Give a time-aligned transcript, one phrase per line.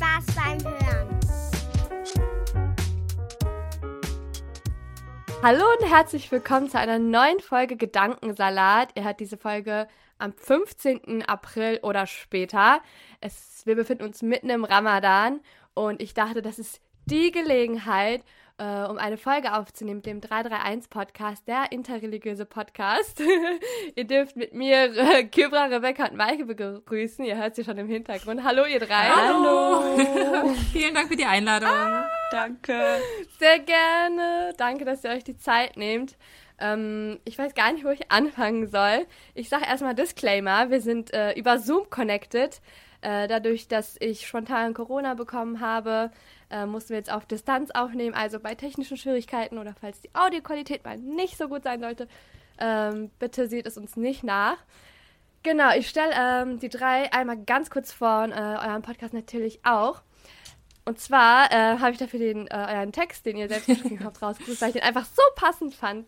[0.00, 1.20] Spaß beim Hören.
[5.42, 8.92] Hallo und herzlich willkommen zu einer neuen Folge Gedankensalat.
[8.94, 11.28] Ihr hört diese Folge am 15.
[11.28, 12.80] April oder später.
[13.20, 15.40] Es, wir befinden uns mitten im Ramadan
[15.74, 18.24] und ich dachte, das ist die Gelegenheit,
[18.60, 23.20] äh, um eine Folge aufzunehmen dem 331 Podcast, der interreligiöse Podcast.
[23.96, 27.24] ihr dürft mit mir äh, Kybra, Rebecca und Maike begrüßen.
[27.24, 28.44] Ihr hört sie schon im Hintergrund.
[28.44, 29.08] Hallo ihr drei.
[29.08, 29.96] Hallo.
[30.72, 31.70] Vielen Dank für die Einladung.
[32.30, 32.98] Danke.
[33.38, 34.52] Sehr gerne.
[34.58, 36.18] Danke, dass ihr euch die Zeit nehmt.
[36.58, 39.06] Ähm, ich weiß gar nicht, wo ich anfangen soll.
[39.34, 40.68] Ich sage erstmal Disclaimer.
[40.68, 42.60] Wir sind äh, über Zoom connected.
[43.02, 46.10] Äh, dadurch, dass ich spontan Corona bekommen habe,
[46.50, 48.14] äh, mussten wir jetzt auf Distanz aufnehmen.
[48.14, 52.08] Also bei technischen Schwierigkeiten oder falls die Audioqualität mal nicht so gut sein sollte,
[52.58, 54.58] ähm, bitte seht es uns nicht nach.
[55.42, 59.60] Genau, ich stelle ähm, die drei einmal ganz kurz vor und äh, euren Podcast natürlich
[59.64, 60.02] auch.
[60.84, 64.20] Und zwar äh, habe ich dafür den, äh, euren Text, den ihr selbst geschrieben habt,
[64.20, 66.06] rausgesucht, weil ich den einfach so passend fand.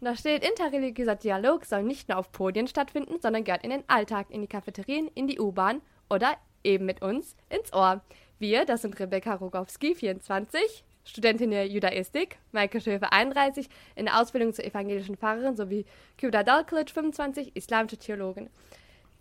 [0.00, 3.84] Und da steht, interreligiöser Dialog soll nicht nur auf Podien stattfinden, sondern gehört in den
[3.86, 8.02] Alltag, in die Cafeterien, in die U-Bahn oder eben mit uns ins Ohr.
[8.38, 14.52] Wir, das sind Rebecca Rogowski, 24, Studentin der Judaistik, Maike Schöfer, 31, in der Ausbildung
[14.52, 15.84] zur evangelischen Pfarrerin sowie
[16.18, 18.50] Kyuda Dalklic, 25, islamische Theologin.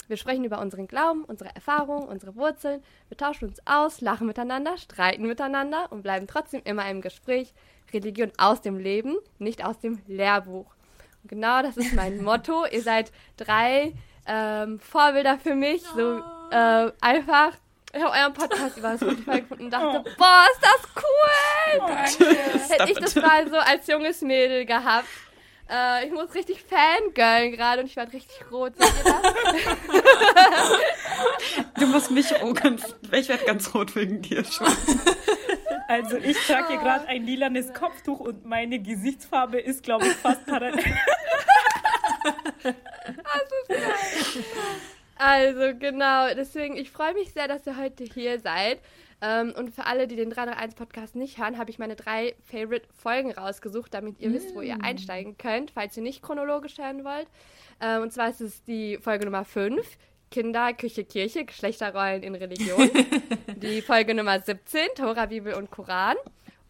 [0.08, 2.84] Wir sprechen über unseren Glauben, unsere Erfahrungen, unsere Wurzeln.
[3.08, 7.54] Wir tauschen uns aus, lachen miteinander, streiten miteinander und bleiben trotzdem immer im Gespräch.
[7.94, 10.74] Religion aus dem Leben, nicht aus dem Lehrbuch.
[11.24, 12.66] Und genau das ist mein Motto.
[12.66, 13.94] Ihr seid drei
[14.26, 15.82] ähm, Vorbilder für mich.
[15.82, 17.54] So äh, einfach.
[17.94, 21.82] Ich habe euren Podcast über Spotify gefunden und dachte, boah, ist das cool!
[22.70, 25.08] Hätte ich das mal so als junges Mädel gehabt.
[25.70, 28.74] Äh, ich muss richtig fangirlen gerade und ich werde richtig rot.
[28.78, 29.22] Seht ihr das?
[31.80, 32.96] Du musst mich auch ganz.
[33.12, 34.68] Ich werde ganz rot wegen dir schon.
[35.88, 40.46] Also ich trage hier gerade ein lilanes Kopftuch und meine Gesichtsfarbe ist, glaube ich, fast
[40.46, 40.96] parallel.
[45.24, 48.80] Also genau, deswegen, ich freue mich sehr, dass ihr heute hier seid.
[49.22, 52.88] Ähm, und für alle, die den 331 Podcast nicht hören, habe ich meine drei Favorite
[52.92, 57.28] Folgen rausgesucht, damit ihr wisst, wo ihr einsteigen könnt, falls ihr nicht chronologisch hören wollt.
[57.80, 59.86] Ähm, und zwar ist es die Folge Nummer 5,
[60.32, 62.90] Kinder, Küche, Kirche, Geschlechterrollen in Religion.
[63.58, 66.16] die Folge Nummer 17, Tora, Bibel und Koran.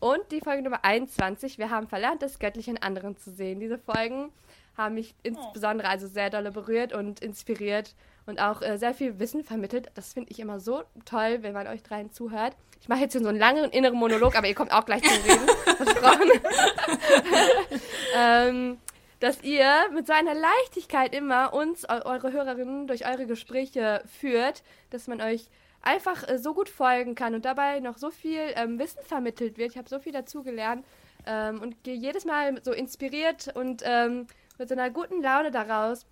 [0.02, 3.62] Und die Folge Nummer 21, wir haben verlernt, das Göttliche in anderen zu sehen.
[3.62, 4.30] Diese Folgen
[4.76, 7.96] haben mich insbesondere also sehr dolle berührt und inspiriert
[8.26, 9.90] und auch äh, sehr viel Wissen vermittelt.
[9.96, 12.56] Das finde ich immer so toll, wenn man euch dreien zuhört.
[12.82, 15.24] Ich mache jetzt hier so einen langen inneren Monolog, aber ihr kommt auch gleich zum
[15.24, 15.48] Reden.
[15.78, 16.32] Versprochen.
[18.16, 18.78] ähm,
[19.20, 24.64] dass ihr mit so einer Leichtigkeit immer uns, eu eure Hörerinnen, durch eure Gespräche führt,
[24.90, 25.48] dass man euch
[25.84, 29.72] einfach äh, so gut folgen kann und dabei noch so viel ähm, Wissen vermittelt wird.
[29.72, 30.86] Ich habe so viel dazugelernt
[31.28, 34.28] ähm, und gehe jedes Mal so inspiriert und ähm,
[34.58, 36.06] mit so einer guten Laune daraus,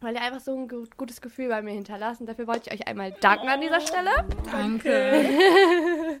[0.00, 2.26] weil ihr einfach so ein gut, gutes Gefühl bei mir hinterlassen.
[2.26, 4.10] Dafür wollte ich euch einmal danken an dieser Stelle.
[4.50, 6.20] Danke.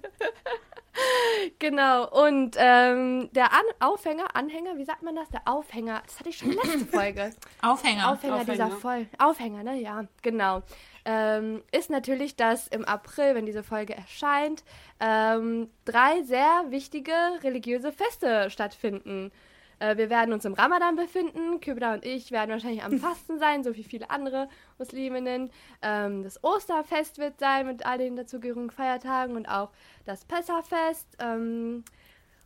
[1.58, 5.28] Genau, und ähm, der an Aufhänger, Anhänger, wie sagt man das?
[5.28, 7.32] Der Aufhänger, das hatte ich schon letzte Folge.
[7.62, 8.12] Aufhänger.
[8.12, 8.80] Aufhänger, dieser Aufhänger.
[8.80, 9.08] Folge.
[9.18, 9.80] Aufhänger, ne?
[9.80, 10.62] Ja, genau.
[11.04, 14.64] Ähm, ist natürlich, dass im April, wenn diese Folge erscheint,
[15.00, 17.12] ähm, drei sehr wichtige
[17.42, 19.30] religiöse Feste stattfinden.
[19.78, 21.60] Äh, wir werden uns im Ramadan befinden.
[21.60, 25.50] Kübra und ich werden wahrscheinlich am Fasten sein, so wie viele andere Musliminnen.
[25.82, 29.70] Ähm, das Osterfest wird sein mit all den dazugehörigen Feiertagen und auch
[30.04, 31.06] das Pessachfest.
[31.20, 31.84] Ähm,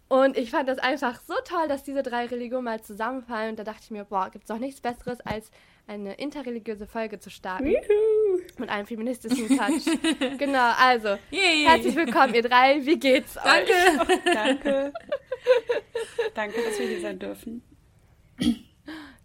[0.08, 3.50] und ich fand das einfach so toll, dass diese drei Religionen mal zusammenfallen.
[3.50, 5.50] Und da dachte ich mir, boah, gibt es doch nichts Besseres, als
[5.86, 7.74] eine interreligiöse Folge zu starten.
[8.58, 9.98] Mit einem feministischen Touch.
[10.38, 11.64] genau, also, Yay.
[11.64, 12.84] herzlich willkommen, ihr drei.
[12.84, 14.18] Wie geht's euch?
[14.34, 14.92] Danke.
[16.34, 16.62] Danke.
[16.62, 17.62] Dass wir hier sein dürfen.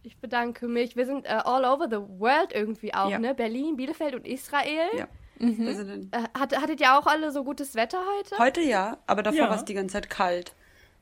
[0.03, 0.95] Ich bedanke mich.
[0.95, 3.19] Wir sind äh, all over the world irgendwie auch, Ja.
[3.19, 3.33] ne?
[3.35, 4.87] Berlin, Bielefeld und Israel.
[4.97, 5.07] Ja.
[5.39, 8.37] Wir sind in, Äh, hat, hattet ihr auch alle so gutes Wetter heute?
[8.39, 9.49] heute ja, aber davor Ja.
[9.49, 10.53] war es die ganze Zeit kalt.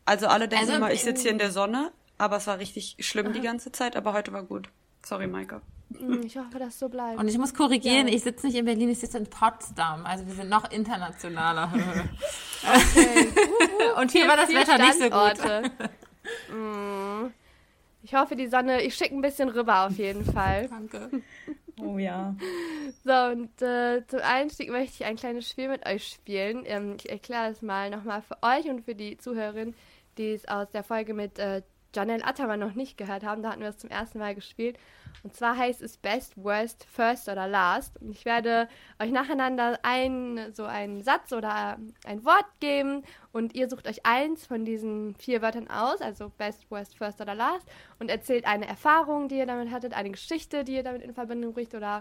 [0.05, 2.97] Also alle denken Also- immer, ich sitze hier in der Sonne, aber es war richtig
[2.99, 4.69] schlimm die ganze Zeit, aber heute war gut.
[5.05, 5.61] Sorry, Maike.
[5.97, 7.19] Hm, Ich hoffe, dass so bleibt.
[7.19, 8.13] Und ich muss korrigieren, Ja.
[8.15, 10.05] ich sitze nicht in Berlin, ich sitze in Potsdam.
[10.05, 11.71] Also wir sind noch internationaler.
[12.65, 13.27] Okay.
[14.01, 15.89] Und hier war das Wetter nicht so gut.
[16.51, 17.27] Mm.
[18.01, 20.67] Ich hoffe, die Sonne, ich schicke ein bisschen rüber auf jeden Fall.
[20.69, 21.09] Danke.
[21.79, 22.35] Oh ja.
[23.03, 26.63] So, und äh, zum Einstieg möchte ich ein kleines Spiel mit euch spielen.
[26.65, 29.75] Ähm, ich erkläre es mal nochmal für euch und für die Zuhörerin,
[30.17, 31.61] die es aus der Folge mit äh,
[31.95, 33.41] Janelle Attermann noch nicht gehört haben.
[33.41, 34.77] Da hatten wir es zum ersten Mal gespielt.
[35.23, 37.99] Und zwar heißt es Best, Worst, First oder Last.
[38.01, 38.67] Und ich werde
[38.99, 44.45] euch nacheinander ein, so einen Satz oder ein Wort geben und ihr sucht euch eins
[44.45, 47.67] von diesen vier Wörtern aus, also Best, Worst, First oder Last
[47.99, 51.53] und erzählt eine Erfahrung, die ihr damit hattet, eine Geschichte, die ihr damit in Verbindung
[51.53, 51.99] bringt oder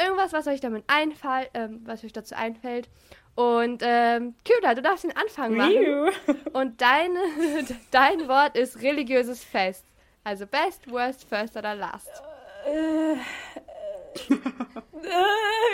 [0.00, 2.88] irgendwas, was euch damit einfällt, ähm, was euch dazu einfällt.
[3.34, 6.10] Und ähm, Kühler, du darfst den Anfang machen.
[6.52, 7.18] Und deine,
[7.90, 9.84] dein Wort ist religiöses Fest.
[10.24, 12.22] Also Best, Worst, First oder Last.
[12.66, 13.14] Äh,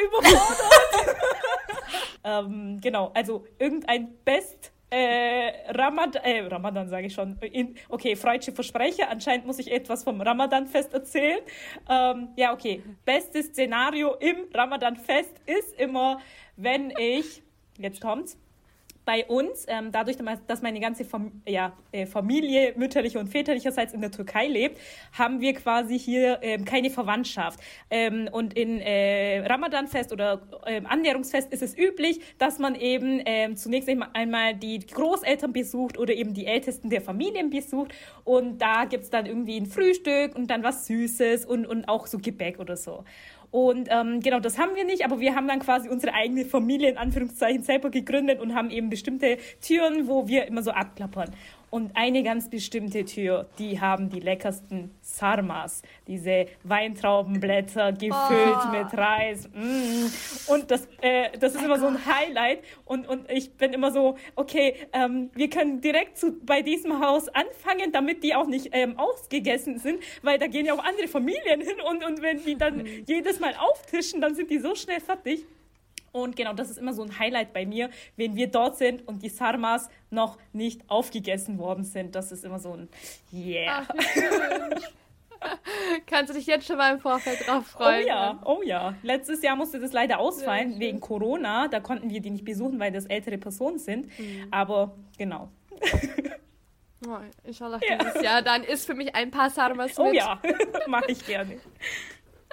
[0.05, 1.17] überfordert.
[2.25, 7.39] ähm, genau, also irgendein Best äh, Ramadan, äh, Ramadan sage ich schon.
[7.41, 9.09] In, okay, freudsche Versprecher.
[9.11, 11.41] Anscheinend muss ich etwas vom Ramadan-Fest erzählen.
[11.89, 12.83] Ähm, ja, okay.
[13.05, 16.21] Bestes Szenario im Ramadan-Fest ist immer,
[16.57, 17.43] wenn ich,
[17.79, 18.39] jetzt kommt's,
[19.07, 24.01] bei uns, ähm, dadurch, dass meine ganze Fam ja, äh, Familie mütterlicher und väterlicherseits in
[24.01, 24.79] der Türkei lebt,
[25.13, 27.61] haben wir quasi hier ähm, keine Verwandtschaft.
[27.89, 33.57] Ähm, und in äh, Ramadanfest oder ähm, Annäherungsfest ist es üblich, dass man eben ähm,
[33.57, 37.95] zunächst einmal- die Großeltern besucht oder eben die Ältesten der Familien besucht.
[38.25, 42.19] Und da gibt's dann irgendwie ein Frühstück und dann was Süßes und, und auch so
[42.19, 43.05] Gebäck oder so.
[43.57, 46.91] Und ähm, genau, das haben wir nicht, aber wir haben dann quasi unsere eigene Familie
[46.91, 51.31] in Anführungszeichen selber gegründet und haben eben bestimmte Türen, wo wir immer so abklappern.
[51.77, 58.71] Und eine ganz bestimmte Tür, die haben die leckersten Sarmas, diese Weintraubenblätter gefüllt Oh.
[58.71, 59.47] mit Reis.
[59.53, 60.07] Mm.
[60.51, 62.61] Und das, äh, das ist immer so ein Highlight.
[62.87, 67.29] Und, und ich bin immer so, okay, ähm, wir können direkt zu, bei diesem Haus
[67.29, 71.61] anfangen, damit die auch nicht ähm, ausgegessen sind, weil da gehen ja auch andere Familien
[71.61, 75.45] hin und, und wenn die dann jedes Mal auftischen, dann sind die so schnell fertig.
[76.17, 79.23] Und genau, das ist immer so ein Highlight bei mir, wenn wir dort sind und
[79.23, 82.15] die Sarmas noch nicht aufgegessen worden sind.
[82.15, 82.89] Das ist immer so ein
[83.33, 83.87] Yeah.
[83.87, 83.95] Ach.
[86.07, 88.07] Kannst du dich jetzt schon mal im Vorfeld drauf Oh freuen?
[88.07, 88.95] ja, oh ja.
[89.03, 90.81] Letztes Jahr musste das leider ausfallen schön.
[90.81, 91.69] wegen Corona.
[91.69, 94.11] Da konnten wir die nicht besuchen, weil das ältere Personen sind.
[94.51, 95.51] Aber genau.
[97.07, 98.41] Oh, inshallah dieses Jahr.
[98.41, 100.15] Dann ist für mich ein paar Sarmas Oh mit.
[100.15, 100.41] ja,
[100.87, 101.59] mache ich gerne.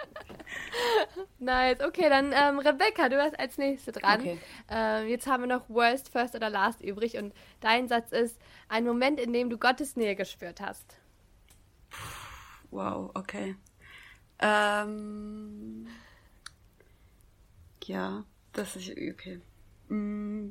[1.40, 1.80] Nice.
[1.82, 4.20] Okay, dann ähm, Rebecca, du warst als nächste dran.
[4.20, 4.40] Okay.
[4.70, 8.40] Ähm, jetzt haben wir noch Worst, First oder Last übrig und dein Satz ist
[8.70, 10.98] ein Moment, in dem du Gottes Nähe gespürt hast.
[12.72, 13.56] Wow, okay.
[14.40, 15.88] Ähm,
[17.86, 18.24] ja,
[18.54, 19.42] das ist okay.
[19.90, 20.50] Mm,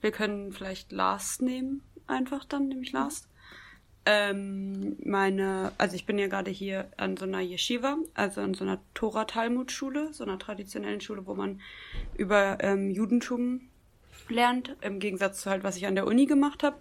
[0.00, 3.28] wir können vielleicht Last nehmen, einfach dann nehme ich Last.
[4.04, 8.64] Ähm, meine, also ich bin ja gerade hier an so einer Yeshiva, also an so
[8.64, 11.60] einer Tora-Talmud-Schule, so einer traditionellen Schule, wo man
[12.16, 13.68] über ähm, Judentum
[14.28, 16.76] lernt, im Gegensatz zu halt, was ich an der Uni gemacht habe.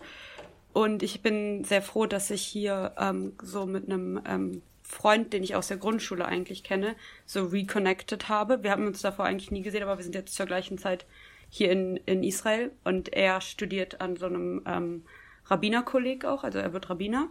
[0.74, 5.44] Und ich bin sehr froh, dass ich hier ähm, so mit einem ähm, Freund, den
[5.44, 6.96] ich aus der Grundschule eigentlich kenne,
[7.26, 8.64] so reconnected habe.
[8.64, 11.06] Wir haben uns davor eigentlich nie gesehen, aber wir sind jetzt zur gleichen Zeit
[11.50, 15.04] hier in, in Israel und er studiert an so einem ähm,
[15.52, 17.30] Rabbinerkolleg auch, also er wird Rabbiner.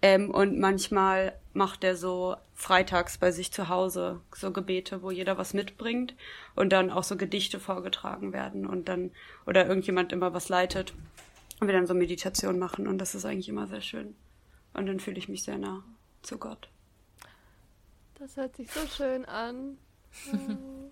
[0.00, 5.38] Ähm, und manchmal macht er so freitags bei sich zu Hause so Gebete, wo jeder
[5.38, 6.14] was mitbringt
[6.54, 9.10] und dann auch so Gedichte vorgetragen werden und dann,
[9.44, 10.94] oder irgendjemand immer was leitet
[11.60, 14.14] und wir dann so Meditation machen und das ist eigentlich immer sehr schön.
[14.72, 15.82] Und dann fühle ich mich sehr nah
[16.22, 16.68] zu Gott.
[18.20, 19.78] Das hört sich so schön an.
[20.32, 20.90] Oh.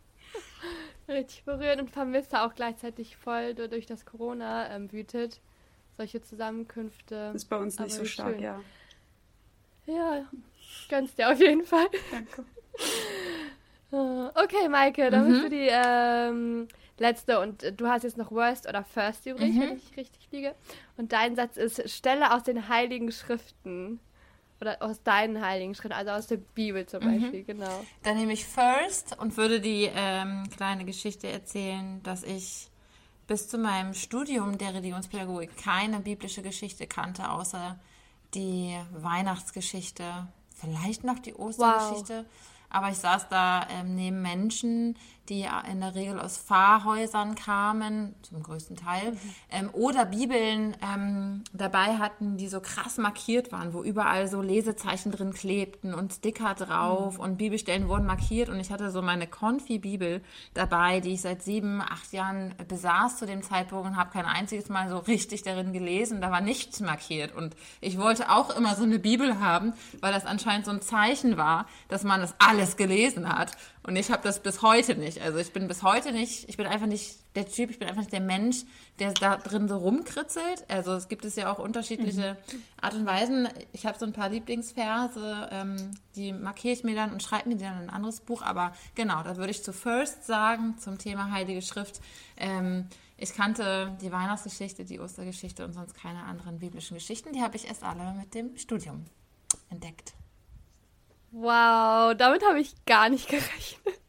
[1.13, 5.41] Richtig berührend und vermisse auch gleichzeitig voll durch das Corona ähm, wütet.
[5.97, 7.31] Solche Zusammenkünfte.
[7.33, 8.43] Das ist bei uns nicht Aber so stark, schön.
[8.43, 8.61] ja.
[9.87, 10.25] Ja,
[10.89, 11.87] gönnst dir auf jeden Fall.
[12.11, 12.45] Danke.
[13.93, 18.69] Okay, Maike, dann bist du die ähm, letzte und äh, du hast jetzt noch Worst
[18.69, 20.55] oder First übrig, wenn ich richtig liege.
[20.97, 24.01] Und dein Satz ist, Stelle aus den Heiligen Schriften.
[24.61, 27.85] Oder aus deinen Heiligen Schriften, also aus der Bibel zum Beispiel, genau.
[28.03, 32.69] Dann nehme ich First und würde die ähm, kleine Geschichte erzählen, dass ich
[33.27, 37.79] bis zu meinem Studium der Religionspädagogik keine biblische Geschichte kannte, außer
[38.35, 42.25] die Weihnachtsgeschichte, vielleicht noch die Ostergeschichte.
[42.69, 44.97] Aber ich saß da ähm, neben Menschen,
[45.29, 49.19] die in der Regel aus Pfarrhäusern kamen, zum größten Teil, mhm.
[49.51, 55.13] ähm, oder Bibeln ähm, dabei hatten, die so krass markiert waren, wo überall so Lesezeichen
[55.13, 57.25] drin klebten und Sticker drauf mhm.
[57.25, 60.23] und Bibelstellen wurden markiert und ich hatte so meine Konfi-Bibel
[60.55, 64.69] dabei, die ich seit sieben, acht Jahren besaß zu dem Zeitpunkt und habe kein einziges
[64.69, 68.85] Mal so richtig darin gelesen, da war nichts markiert und ich wollte auch immer so
[68.85, 73.29] eine Bibel haben, weil das anscheinend so ein Zeichen war, dass man das alles gelesen
[73.29, 73.53] hat
[73.87, 75.23] und ich habe das bis heute nicht.
[75.23, 78.03] Also ich bin bis heute nicht, ich bin einfach nicht der Typ, ich bin einfach
[78.03, 78.65] nicht der Mensch,
[78.99, 80.65] der da drin so rumkritzelt.
[80.69, 82.63] Also es gibt es ja auch unterschiedliche mhm.
[82.81, 83.49] Art und Weisen.
[83.73, 87.59] Ich habe so ein paar Lieblingsverse, ähm, die markiere ich mir dann und schreibe mir
[87.59, 88.43] dann ein anderes Buch.
[88.43, 92.01] Aber genau, da würde ich zu First sagen zum Thema Heilige Schrift.
[92.37, 97.33] Ähm, ich kannte die Weihnachtsgeschichte, die Ostergeschichte und sonst keine anderen biblischen Geschichten.
[97.33, 99.05] Die habe ich erst alle mit dem Studium
[99.71, 100.15] entdeckt.
[101.39, 104.01] Wow, damit habe ich gar nicht gerechnet.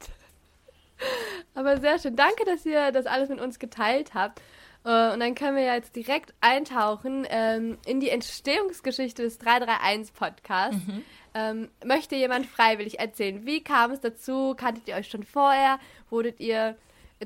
[1.54, 2.16] Aber sehr schön.
[2.16, 4.40] Danke, dass ihr das alles mit uns geteilt habt.
[4.86, 10.88] Äh, und dann können wir jetzt direkt eintauchen ähm, in die Entstehungsgeschichte des 331 Podcasts.
[10.88, 11.04] Mhm.
[11.34, 14.56] Ähm, möchte jemand freiwillig erzählen, wie kam es dazu?
[14.58, 15.80] Kanntet ihr euch schon vorher?
[16.10, 16.78] Wurdet ihr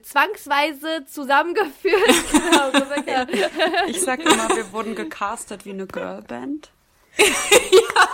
[0.02, 1.94] zwangsweise zusammengeführt?
[3.06, 3.26] genau,
[3.88, 6.72] ich sag immer, wir wurden gecastet wie eine Girlband
[7.18, 7.26] ja.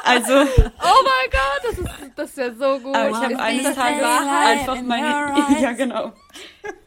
[0.03, 0.33] Also.
[0.33, 2.95] Oh mein Gott, das ist, das ist ja so gut.
[2.95, 5.35] Aber ich habe eines Tages einfach meine.
[5.61, 6.13] Ja, genau.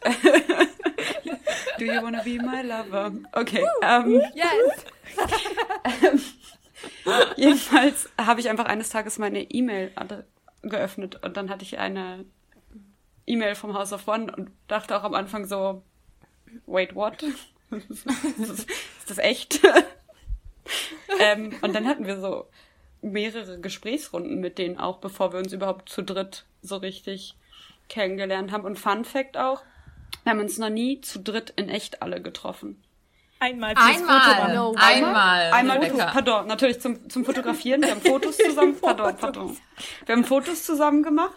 [1.79, 3.13] Do you wanna be my lover?
[3.33, 3.65] Okay.
[3.83, 4.87] Um, yes.
[7.37, 9.93] jedenfalls habe ich einfach eines Tages meine E-Mail
[10.63, 12.25] geöffnet und dann hatte ich eine
[13.27, 15.83] E-Mail vom House of One und dachte auch am Anfang so,
[16.67, 17.23] wait, what?
[17.73, 18.07] ist
[19.09, 19.61] das echt?
[21.21, 22.47] ähm, und dann hatten wir so
[23.03, 27.35] mehrere Gesprächsrunden mit denen auch, bevor wir uns überhaupt zu dritt so richtig
[27.89, 28.65] kennengelernt haben.
[28.65, 29.63] Und Fun Fact auch,
[30.25, 32.83] wir haben uns noch nie zu dritt in echt alle getroffen.
[33.43, 34.75] Einmal einmal, no.
[34.77, 37.81] einmal, einmal, einmal pardon, natürlich zum, zum Fotografieren.
[37.81, 39.57] Wir haben Fotos zusammen, pardon, pardon.
[40.05, 41.35] Wir haben Fotos zusammen gemacht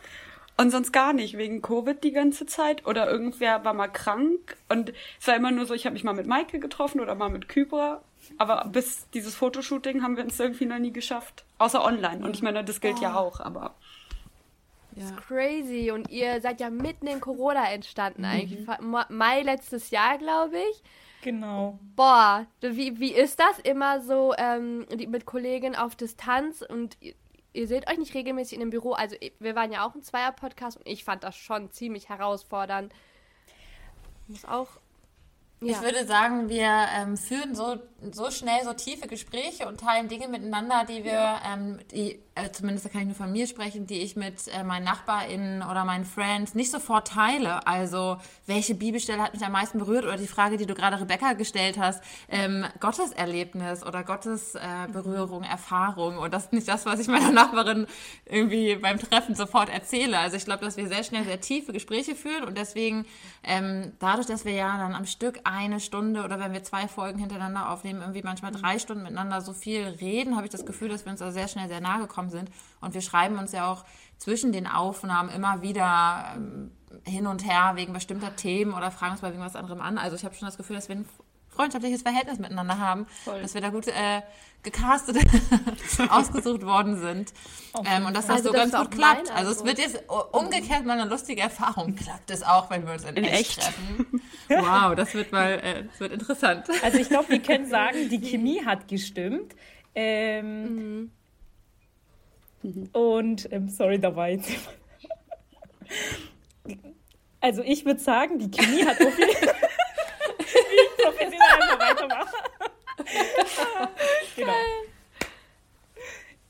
[0.56, 2.86] und sonst gar nicht, wegen Covid die ganze Zeit.
[2.86, 4.56] Oder irgendwer war mal krank.
[4.70, 7.30] Und es war immer nur so, ich habe mich mal mit Maike getroffen oder mal
[7.30, 8.02] mit Kybra.
[8.38, 11.44] Aber bis dieses Fotoshooting haben wir uns irgendwie noch nie geschafft.
[11.58, 12.24] Außer online.
[12.24, 13.04] Und ich meine, das gilt oh.
[13.04, 13.76] ja auch, aber.
[14.96, 15.02] Ja.
[15.02, 15.92] Das ist crazy.
[15.92, 18.28] Und ihr seid ja mitten in Corona entstanden mhm.
[18.28, 18.68] eigentlich.
[19.10, 20.84] Mai letztes Jahr, glaube ich.
[21.24, 21.80] Genau.
[21.96, 26.98] Boah, wie, wie ist das immer so ähm, mit Kollegen auf Distanz und
[27.54, 28.94] ihr, seht euch nicht regelmäßig in dem Büro?
[28.94, 32.94] Also wir waren ja auch ein Zweier-Podcast und ich fand das schon ziemlich herausfordernd.
[34.28, 34.80] Muss auch
[35.66, 35.78] ja.
[35.78, 37.78] Ich würde sagen, wir ähm, führen so,
[38.12, 41.42] so schnell so tiefe Gespräche und teilen Dinge miteinander, die wir, ja.
[41.54, 44.86] ähm, die, äh, zumindest kann ich nur von mir sprechen, die ich mit äh, meinen
[44.86, 47.66] NachbarInnen oder meinen Friends nicht sofort teile.
[47.68, 48.18] Also,
[48.48, 51.78] welche Bibelstelle hat mich am meisten berührt oder die Frage, die du gerade Rebecca gestellt
[51.78, 54.60] hast, ähm, Gotteserlebnis oder Gottes äh,
[54.92, 56.18] Berührung, Erfahrung.
[56.18, 57.86] Und das ist nicht das, was ich meiner Nachbarin
[58.26, 60.18] irgendwie beim Treffen sofort erzähle.
[60.18, 63.06] Also, ich glaube, dass wir sehr schnell sehr tiefe Gespräche führen und deswegen,
[63.44, 67.20] ähm, dadurch, dass wir ja dann am Stück eine Stunde oder wenn wir zwei Folgen
[67.20, 71.06] hintereinander aufnehmen, irgendwie manchmal drei Stunden miteinander so viel reden, habe ich das Gefühl, dass
[71.06, 72.50] wir uns da sehr schnell sehr nahe gekommen sind.
[72.82, 73.86] Und wir schreiben uns ja auch
[74.18, 76.72] zwischen den Aufnahmen immer wieder ähm,
[77.06, 79.98] hin und her wegen bestimmter Themen oder fragen uns bei irgendwas anderem an.
[79.98, 81.06] Also ich habe schon das Gefühl, dass wir ein
[81.50, 83.42] freundschaftliches Verhältnis miteinander haben, Voll.
[83.42, 84.22] dass wir da gut äh,
[84.64, 85.18] gecastet,
[86.10, 87.34] ausgesucht worden sind.
[87.86, 89.32] Ähm, und dass das also so das ganz gut klappt.
[89.32, 91.96] Also es wird jetzt umgekehrt mal eine lustige Erfahrung.
[91.96, 94.22] Klappt es auch, wenn wir uns in, in echt, echt, treffen?
[94.50, 96.68] Wow, das wird mal, äh, das wird interessant.
[96.84, 99.56] Also ich glaube, wir können sagen, die Chemie hat gestimmt.
[99.96, 101.12] Ähm,
[102.62, 102.90] mhm.
[102.94, 104.50] Und, ähm, sorry, da war jetzt
[107.42, 109.56] Also ich würde sagen, die Chemie hat auf jeden Fall
[111.04, 112.30] professionell einfach weitermachen.
[114.36, 114.54] Genau.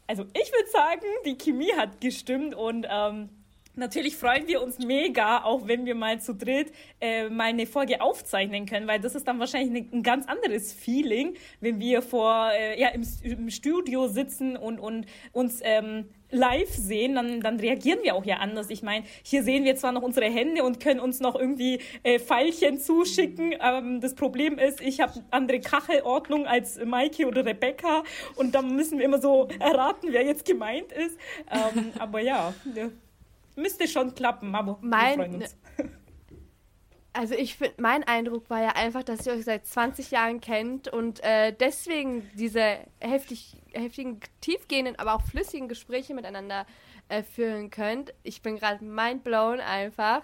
[0.08, 3.30] Also ich würde sagen, die Chemie hat gestimmt und ähm,
[3.76, 6.72] Natürlich freuen wir uns mega, auch wenn wir mal zu dritt
[7.02, 11.36] äh, mal eine Folge aufzeichnen können, weil das ist dann wahrscheinlich ein ganz anderes Feeling,
[11.60, 17.16] wenn wir vor äh, ja im, im, Studio sitzen und, und uns ähm, live sehen,
[17.16, 18.70] dann, dann reagieren wir auch ja anders.
[18.70, 22.20] Ich meine, hier sehen wir zwar noch unsere Hände und können uns noch irgendwie äh,
[22.20, 23.56] Pfeilchen zuschicken.
[23.62, 28.04] Ähm, das Problem ist, ich habe andere Kachelordnung als Maike oder Rebecca
[28.36, 31.18] und da müssen wir immer so erraten, wer jetzt gemeint ist.
[31.52, 32.54] Ähm, aber ja.
[32.76, 32.90] ja.
[33.56, 35.56] Müsste schon klappen, aber mein, wir freuen uns.
[37.14, 40.88] Also ich finde, mein Eindruck war ja einfach, dass ihr euch seit 20 Jahren kennt
[40.88, 46.66] und äh, deswegen diese heftig, heftigen, tiefgehenden, aber auch flüssigen Gespräche miteinander
[47.10, 48.14] äh, führen könnt.
[48.24, 50.24] Ich bin gerade mindblown einfach.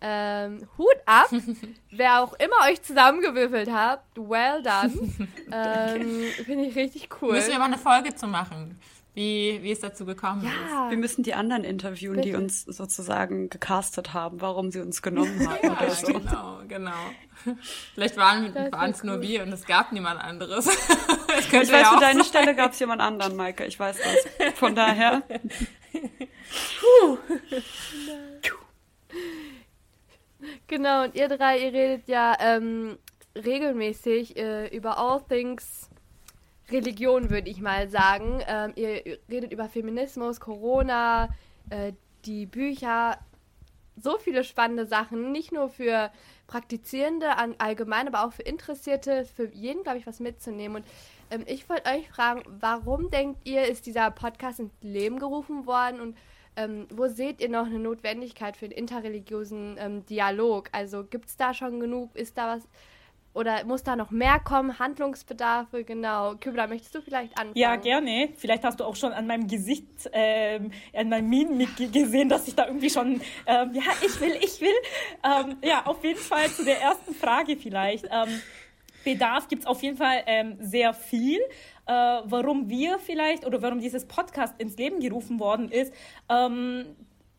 [0.00, 1.28] Ähm, Hut ab,
[1.90, 4.92] wer auch immer euch zusammengewürfelt habt, well done.
[5.52, 7.32] ähm, Finde ich richtig cool.
[7.32, 8.80] Müssen wir mal eine Folge zu machen
[9.14, 10.50] wie, wie es dazu gekommen ja.
[10.84, 10.90] ist.
[10.90, 12.28] Wir müssen die anderen interviewen, Bitte.
[12.28, 16.06] die uns sozusagen gecastet haben, warum sie uns genommen haben ja, oder so.
[16.06, 16.92] Genau, genau.
[17.94, 18.54] Vielleicht waren,
[18.90, 20.66] es nur wir und es gab niemand anderes.
[21.38, 23.64] ich weiß, ja für deine Stelle gab es jemand anderen, Maike.
[23.64, 24.52] Ich weiß das.
[24.54, 25.22] Von daher.
[25.92, 27.18] Puh.
[30.68, 32.98] Genau, und ihr drei, ihr redet ja ähm,
[33.34, 35.89] regelmäßig äh, über All Things
[36.70, 38.42] Religion, würde ich mal sagen.
[38.46, 41.28] Ähm, ihr redet über Feminismus, Corona,
[41.70, 41.92] äh,
[42.24, 43.18] die Bücher,
[43.96, 46.10] so viele spannende Sachen, nicht nur für
[46.46, 50.82] Praktizierende allgemein, aber auch für Interessierte, für jeden, glaube ich, was mitzunehmen.
[50.82, 50.86] Und
[51.30, 56.00] ähm, ich wollte euch fragen, warum denkt ihr, ist dieser Podcast ins Leben gerufen worden
[56.00, 56.16] und
[56.56, 60.68] ähm, wo seht ihr noch eine Notwendigkeit für den interreligiösen ähm, Dialog?
[60.72, 62.16] Also gibt es da schon genug?
[62.16, 62.68] Ist da was,
[63.32, 64.78] oder muss da noch mehr kommen?
[64.78, 66.34] Handlungsbedarfe, genau.
[66.36, 67.56] Kübler, möchtest du vielleicht anfangen?
[67.56, 68.30] Ja, gerne.
[68.36, 72.54] Vielleicht hast du auch schon an meinem Gesicht, ähm, an meinem Minen gesehen, dass ich
[72.56, 74.74] da irgendwie schon, ähm, ja, ich will, ich will.
[75.24, 78.06] Ähm, ja, auf jeden Fall zu der ersten Frage vielleicht.
[78.06, 78.40] Ähm,
[79.04, 81.38] Bedarf gibt es auf jeden Fall ähm, sehr viel.
[81.86, 85.92] Äh, warum wir vielleicht oder warum dieses Podcast ins Leben gerufen worden ist,
[86.28, 86.84] ähm,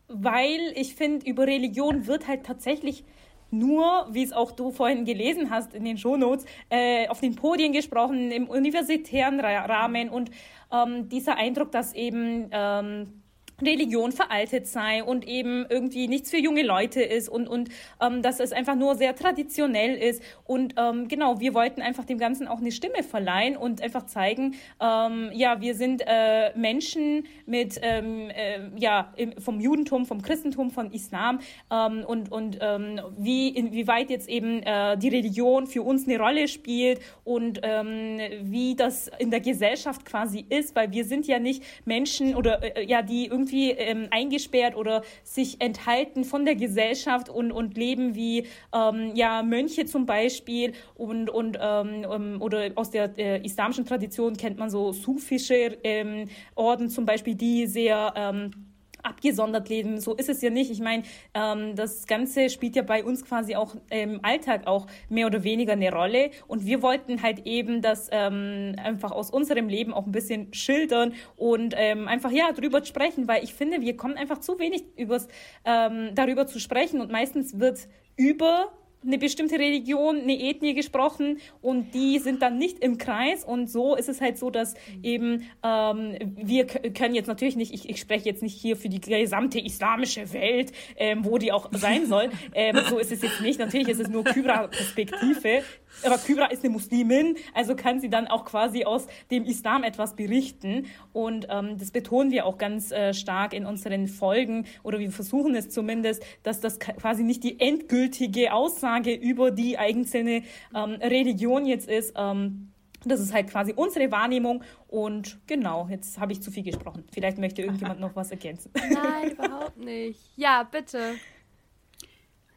[0.08, 3.04] weil ich finde, über Religion wird halt tatsächlich
[3.52, 7.72] nur, wie es auch du vorhin gelesen hast in den Shownotes, äh, auf den Podien
[7.72, 10.08] gesprochen, im universitären Rahmen.
[10.08, 10.30] Und
[10.72, 13.21] ähm, dieser Eindruck, dass eben ähm,
[13.66, 17.68] Religion veraltet sei und eben irgendwie nichts für junge Leute ist und, und
[18.00, 20.22] ähm, dass es einfach nur sehr traditionell ist.
[20.44, 24.54] Und ähm, genau, wir wollten einfach dem Ganzen auch eine Stimme verleihen und einfach zeigen,
[24.80, 30.70] ähm, ja, wir sind äh, Menschen mit, ähm, äh, ja, im, vom Judentum, vom Christentum,
[30.70, 31.40] von Islam
[31.70, 36.48] ähm, und, und ähm, wie, inwieweit jetzt eben äh, die Religion für uns eine Rolle
[36.48, 41.62] spielt und ähm, wie das in der Gesellschaft quasi ist, weil wir sind ja nicht
[41.84, 47.28] Menschen oder äh, ja, die irgendwie irgendwie ähm, eingesperrt oder sich enthalten von der Gesellschaft
[47.28, 52.90] und, und leben wie ähm, ja, Mönche zum Beispiel und, und ähm, ähm oder aus
[52.90, 58.71] der äh, islamischen Tradition kennt man so sufische ähm, Orden zum Beispiel, die sehr ähm,
[59.02, 60.00] abgesondert leben.
[60.00, 60.70] So ist es ja nicht.
[60.70, 61.02] Ich meine,
[61.34, 65.72] ähm, das Ganze spielt ja bei uns quasi auch im Alltag auch mehr oder weniger
[65.72, 66.30] eine Rolle.
[66.46, 71.14] Und wir wollten halt eben das ähm, einfach aus unserem Leben auch ein bisschen schildern
[71.36, 75.28] und ähm, einfach ja drüber sprechen, weil ich finde, wir kommen einfach zu wenig übers,
[75.64, 78.72] ähm, darüber zu sprechen und meistens wird über
[79.04, 83.44] eine bestimmte Religion, eine Ethnie gesprochen und die sind dann nicht im Kreis.
[83.44, 87.88] Und so ist es halt so, dass eben ähm, wir können jetzt natürlich nicht, ich,
[87.88, 92.06] ich spreche jetzt nicht hier für die gesamte islamische Welt, ähm, wo die auch sein
[92.06, 95.62] soll, ähm, so ist es jetzt nicht, natürlich ist es nur Kybra-Perspektive,
[96.04, 100.16] aber Kybra ist eine Muslimin, also kann sie dann auch quasi aus dem Islam etwas
[100.16, 100.86] berichten.
[101.12, 104.66] Und ähm, das betonen wir auch ganz äh, stark in unseren Folgen.
[104.82, 109.78] Oder wir versuchen es zumindest, dass das quasi nicht die endgültige Aussage Aussage über die
[109.78, 110.42] einzelne
[110.74, 112.12] ähm, Religion jetzt ist.
[112.16, 112.72] Ähm,
[113.04, 114.62] das ist halt quasi unsere Wahrnehmung.
[114.86, 117.04] Und genau, jetzt habe ich zu viel gesprochen.
[117.12, 118.70] Vielleicht möchte irgendjemand noch was ergänzen.
[118.74, 120.20] Nein, überhaupt nicht.
[120.36, 121.14] Ja, bitte.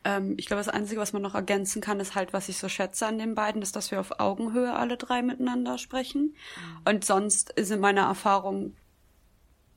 [0.03, 2.69] Ähm, ich glaube, das Einzige, was man noch ergänzen kann, ist halt, was ich so
[2.69, 6.35] schätze an den beiden, ist, dass wir auf Augenhöhe alle drei miteinander sprechen.
[6.35, 6.93] Mhm.
[6.93, 8.75] Und sonst ist in meiner Erfahrung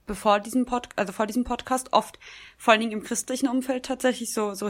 [0.09, 2.19] bevor diesem Pod also vor diesem Podcast oft,
[2.57, 4.69] vor allen Dingen im christlichen Umfeld tatsächlich so, so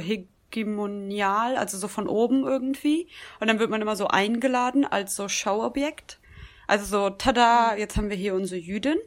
[0.50, 3.08] hegemonial, also so von oben irgendwie.
[3.40, 6.18] Und dann wird man immer so eingeladen als so Schauobjekt.
[6.66, 8.98] Also so, tada, jetzt haben wir hier unsere Jüdin.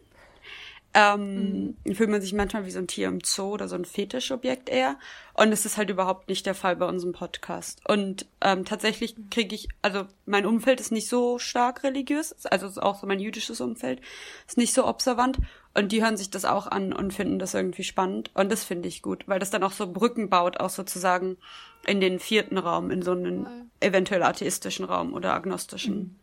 [0.93, 1.95] Ähm, mhm.
[1.95, 4.97] fühlt man sich manchmal wie so ein Tier im Zoo oder so ein Fetischobjekt eher.
[5.33, 7.79] Und es ist halt überhaupt nicht der Fall bei unserem Podcast.
[7.87, 12.99] Und ähm, tatsächlich kriege ich, also mein Umfeld ist nicht so stark religiös, also auch
[12.99, 14.01] so mein jüdisches Umfeld
[14.47, 15.37] ist nicht so observant.
[15.73, 18.29] Und die hören sich das auch an und finden das irgendwie spannend.
[18.33, 21.37] Und das finde ich gut, weil das dann auch so Brücken baut, auch sozusagen
[21.85, 23.47] in den vierten Raum, in so einen
[23.79, 25.95] eventuell atheistischen Raum oder agnostischen.
[25.95, 26.15] Mhm.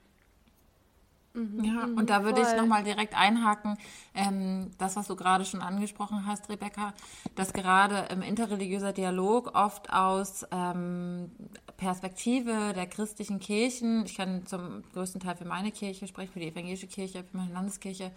[1.39, 2.51] Mhm, ja, mhm, und da würde voll.
[2.51, 3.79] ich nochmal direkt einhaken,
[4.15, 6.95] ähm, das, was du gerade schon angesprochen hast, Rebecca,
[7.37, 11.31] dass gerade im interreligiöser Dialog oft aus ähm,
[11.77, 16.49] Perspektive der christlichen Kirchen, ich kann zum größten Teil für meine Kirche sprechen, für die
[16.49, 18.11] evangelische Kirche, für meine Landeskirche,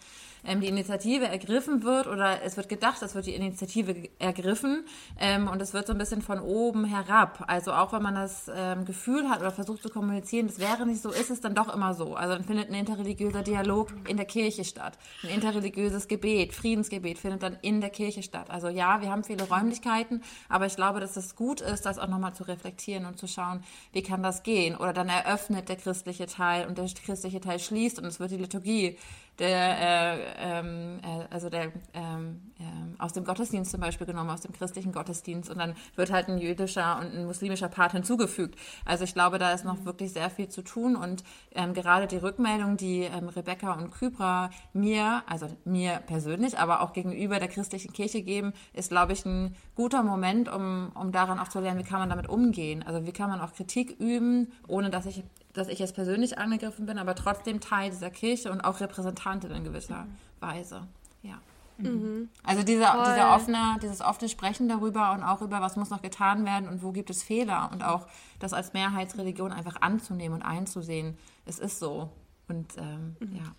[0.43, 4.83] ähm, die Initiative ergriffen wird oder es wird gedacht, es wird die Initiative ergriffen
[5.19, 7.43] ähm, und es wird so ein bisschen von oben herab.
[7.45, 11.03] Also auch wenn man das ähm, Gefühl hat oder versucht zu kommunizieren, das wäre nicht
[11.03, 12.15] so, ist es dann doch immer so.
[12.15, 14.97] Also dann findet eine interreligiöse interreligiöser Dialog in der Kirche statt.
[15.23, 18.49] Ein interreligiöses Gebet, Friedensgebet findet dann in der Kirche statt.
[18.49, 22.07] Also ja, wir haben viele Räumlichkeiten, aber ich glaube, dass es gut ist, das auch
[22.07, 24.75] nochmal zu reflektieren und zu schauen, wie kann das gehen?
[24.75, 28.37] Oder dann eröffnet der christliche Teil und der christliche Teil schließt und es wird die
[28.37, 28.97] Liturgie
[29.39, 32.63] der, äh, ähm, äh, also der ähm, äh,
[33.01, 36.37] aus dem Gottesdienst zum Beispiel genommen, aus dem christlichen Gottesdienst und dann wird halt ein
[36.37, 38.55] jüdischer und ein muslimischer Part hinzugefügt.
[38.85, 42.17] Also ich glaube, da ist noch wirklich sehr viel zu tun und ähm, gerade die
[42.17, 47.93] Rückmeldung, die ähm, Rebecca und Kybra mir, also mir persönlich, aber auch gegenüber der christlichen
[47.93, 51.87] Kirche geben, ist, glaube ich, ein guter Moment, um, um daran auch zu lernen, wie
[51.87, 52.83] kann man damit umgehen.
[52.85, 56.85] Also wie kann man auch Kritik üben, ohne dass ich dass ich jetzt persönlich angegriffen
[56.85, 60.17] bin, aber trotzdem Teil dieser Kirche und auch Repräsentantin in gewisser mhm.
[60.39, 60.87] Weise.
[61.21, 61.39] Ja.
[61.77, 62.29] Mhm.
[62.43, 66.45] Also dieser, dieser offene, dieses offene Sprechen darüber und auch über, was muss noch getan
[66.45, 68.07] werden und wo gibt es Fehler und auch
[68.39, 71.17] das als Mehrheitsreligion einfach anzunehmen und einzusehen.
[71.45, 72.09] Es ist so.
[72.47, 73.35] Und ähm, mhm.
[73.35, 73.55] ja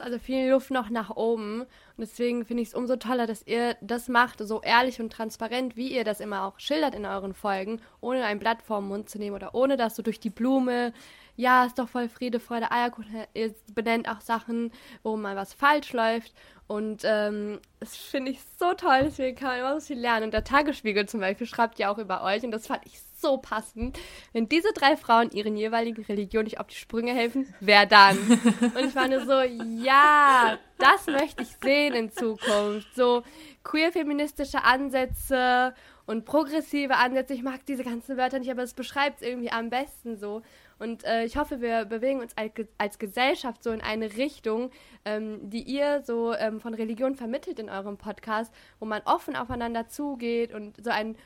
[0.00, 1.60] also viel Luft noch nach oben.
[1.62, 5.76] Und deswegen finde ich es umso toller, dass ihr das macht, so ehrlich und transparent,
[5.76, 9.18] wie ihr das immer auch schildert in euren Folgen, ohne ein Blatt vorm Mund zu
[9.18, 10.92] nehmen oder ohne dass du durch die Blume,
[11.36, 15.92] ja, ist doch voll Friede, Freude, Eierkuchen, ihr benennt auch Sachen, wo mal was falsch
[15.92, 16.32] läuft.
[16.66, 20.26] Und ähm, das finde ich so toll, deswegen kann man immer so viel lernen.
[20.26, 23.13] Und der Tagesspiegel zum Beispiel schreibt ja auch über euch und das fand ich so
[23.38, 23.98] passend.
[24.32, 28.16] Wenn diese drei Frauen ihren jeweiligen Religionen nicht auf die Sprünge helfen, wer dann?
[28.76, 29.40] Und ich war nur so,
[29.82, 32.94] ja, das möchte ich sehen in Zukunft.
[32.94, 33.22] So
[33.62, 35.74] queer-feministische Ansätze
[36.06, 37.34] und progressive Ansätze.
[37.34, 40.42] Ich mag diese ganzen Wörter nicht, aber es beschreibt es irgendwie am besten so.
[40.78, 44.70] Und äh, ich hoffe, wir bewegen uns als, als Gesellschaft so in eine Richtung,
[45.04, 49.88] ähm, die ihr so ähm, von Religion vermittelt in eurem Podcast, wo man offen aufeinander
[49.88, 51.16] zugeht und so ein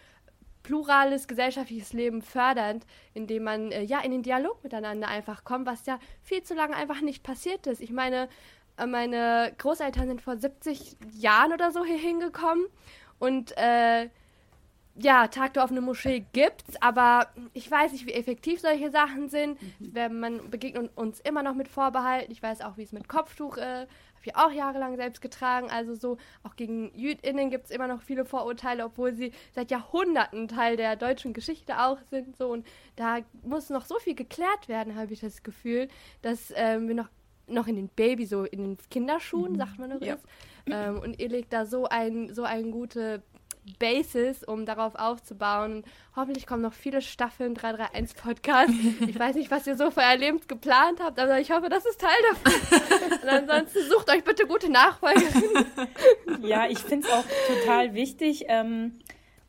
[0.69, 5.87] plurales gesellschaftliches Leben fördernd, indem man äh, ja in den Dialog miteinander einfach kommt, was
[5.87, 7.81] ja viel zu lange einfach nicht passiert ist.
[7.81, 8.29] Ich meine,
[8.77, 12.67] äh, meine Großeltern sind vor 70 Jahren oder so hier hingekommen
[13.19, 14.11] und äh,
[15.01, 19.57] ja, Tag der offenen Moschee gibt's, aber ich weiß nicht, wie effektiv solche Sachen sind.
[19.79, 20.21] Mhm.
[20.21, 22.31] Man begegnet uns immer noch mit Vorbehalten.
[22.31, 23.63] Ich weiß auch, wie es mit Kopftuch ist.
[23.63, 23.87] Äh,
[24.29, 25.71] Ich auch jahrelang selbst getragen.
[25.71, 30.49] Also so, auch gegen JüdInnen gibt es immer noch viele Vorurteile, obwohl sie seit Jahrhunderten
[30.49, 32.37] Teil der deutschen Geschichte auch sind.
[32.37, 35.89] So, und da muss noch so viel geklärt werden, habe ich das Gefühl,
[36.23, 37.09] dass ähm, wir noch
[37.51, 39.57] noch in den Baby, so in den Kinderschuhen, mhm.
[39.57, 40.19] sagt man noch ja.
[40.67, 43.23] Ähm, und ihr legt da so ein, so ein gute
[43.79, 45.85] Basis, um darauf aufzubauen.
[46.17, 48.73] Hoffentlich kommen noch viele Staffeln 331 Podcast.
[49.07, 51.85] Ich weiß nicht, was ihr so für euer Leben geplant habt, aber ich hoffe, das
[51.87, 53.21] ist Teil davon.
[53.23, 55.67] Und ansonsten sucht euch bitte gute Nachfolgerinnen.
[56.43, 58.45] Ja, ich finde es auch total wichtig.
[58.49, 59.01] Ähm,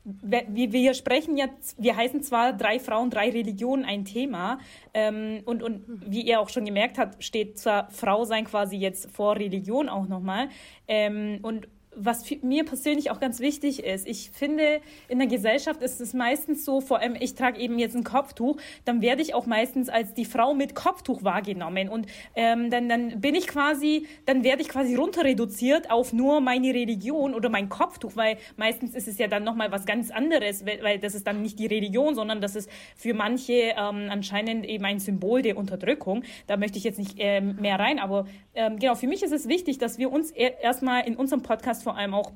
[0.04, 4.60] wir, wir sprechen jetzt, wir heißen zwar drei Frauen, drei Religionen ein Thema.
[4.94, 9.12] Ähm, und, und wie ihr auch schon gemerkt habt, steht zwar Frau sein quasi jetzt
[9.12, 10.50] vor Religion auch nochmal.
[10.88, 11.68] Ähm, und
[12.00, 16.66] was mir persönlich auch ganz wichtig ist, ich finde, in der Gesellschaft ist es meistens
[16.66, 20.14] so, vor allem ich trage eben jetzt ein Kopftuch, dann werde ich auch meistens als
[20.14, 24.70] die Frau mit Kopftuch wahrgenommen und ähm, dann, dann bin ich quasi, dann werde ich
[24.70, 29.28] quasi runter reduziert auf nur meine Religion oder mein Kopftuch, weil meistens ist es ja
[29.28, 32.70] dann nochmal was ganz anderes, weil, das ist dann nicht die Religion, sondern das ist
[32.96, 36.24] für manche ähm, anscheinend eben ein Symbol der Unterdrückung.
[36.48, 39.48] Da möchte ich jetzt nicht ähm, mehr rein, aber ähm, genau, für mich ist es
[39.48, 42.32] wichtig, dass wir uns er erstmal in unserem Podcast vor allem auch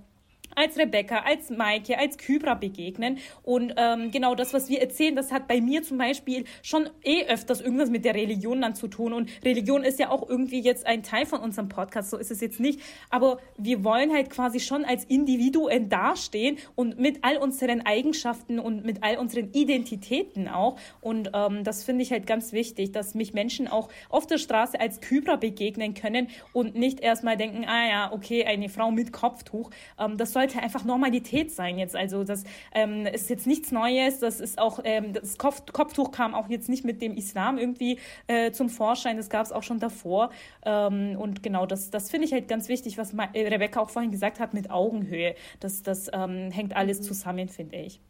[0.56, 3.18] als Rebecca, als Maike, als Kybra begegnen.
[3.44, 7.26] Und ähm, genau das, was wir erzählen, das hat bei mir zum Beispiel schon eh
[7.26, 9.14] öfters irgendwas mit der Religion dann zu tun.
[9.14, 12.42] Und Religion ist ja auch irgendwie jetzt ein Teil von unserem Podcast, so ist es
[12.42, 12.80] jetzt nicht.
[13.10, 18.86] Aber wir wollen halt quasi schon als Individuen dastehen und mit all unseren Eigenschaften und
[18.86, 20.78] mit all unseren Identitäten auch.
[21.02, 24.80] Und ähm, das finde ich halt ganz wichtig, dass mich Menschen auch auf der Straße
[24.80, 29.70] als Kybra begegnen können und nicht erstmal denken, ah ja, okay, eine Frau mit Kopftuch.
[30.00, 31.96] Ähm, das soll sollte einfach Normalität sein jetzt.
[31.96, 34.20] Also das ähm, ist jetzt nichts Neues.
[34.20, 38.00] Das ist auch, ähm, das Kopf, Kopftuch kam auch jetzt nicht mit dem Islam irgendwie
[38.28, 39.16] äh, zum Vorschein.
[39.18, 40.32] Das gab es auch schon davor.
[40.66, 44.12] Ähm, und genau, das, das finde ich halt ganz wichtig, was äh, Rebecca auch vorhin
[44.12, 45.36] gesagt hat mit Augenhöhe.
[45.62, 47.04] Das, das ähm, hängt alles mhm.
[47.04, 48.02] zusammen, finde ich.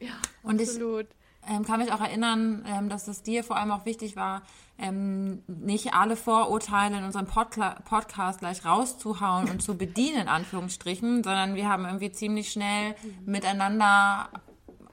[0.00, 1.06] Ja, und absolut.
[1.08, 4.42] Ich, ähm, kann mich auch erinnern, ähm, dass es dir vor allem auch wichtig war,
[4.78, 11.24] ähm, nicht alle Vorurteile in unserem Podca Podcast gleich rauszuhauen und zu bedienen, in Anführungsstrichen,
[11.24, 14.28] sondern wir haben irgendwie ziemlich schnell miteinander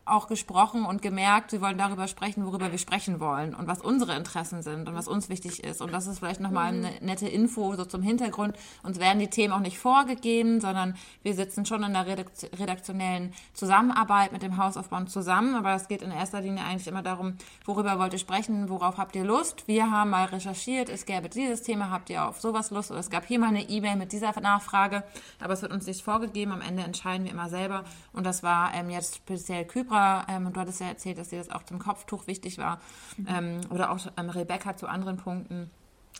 [0.06, 4.16] auch gesprochen und gemerkt, wir wollen darüber sprechen, worüber wir sprechen wollen und was unsere
[4.16, 5.82] Interessen sind und was uns wichtig ist.
[5.82, 8.58] Und das ist vielleicht nochmal eine nette Info so zum Hintergrund.
[8.84, 14.32] Uns werden die Themen auch nicht vorgegeben, sondern wir sitzen schon in der redaktionellen Zusammenarbeit
[14.32, 15.56] mit dem Haus of Bonn zusammen.
[15.56, 19.16] Aber es geht in erster Linie eigentlich immer darum, worüber wollt ihr sprechen, worauf habt
[19.16, 19.68] ihr Lust.
[19.68, 23.10] Wir haben mal recherchiert, es gäbe dieses Thema, habt ihr auf sowas Lust oder es
[23.10, 25.04] gab hier mal eine E-Mail mit dieser Nachfrage.
[25.39, 26.52] Aber es wird uns nicht vorgegeben.
[26.52, 27.86] Am Ende entscheiden wir immer selber.
[28.12, 30.25] Und das war ähm, jetzt speziell Kybra.
[30.29, 32.82] Ähm, und du hattest ja erzählt, dass dir das auch zum Kopftuch wichtig war.
[33.17, 33.27] Mhm.
[33.29, 35.69] Ähm, oder auch ähm, Rebecca zu anderen Punkten.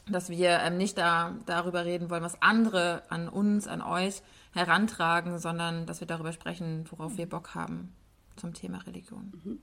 [0.10, 4.22] Dass wir ähm, nicht da, darüber reden wollen, was andere an uns, an euch
[4.54, 7.94] herantragen, sondern dass wir darüber sprechen, worauf wir Bock haben
[8.36, 9.32] zum Thema Religion.
[9.44, 9.62] Mhm.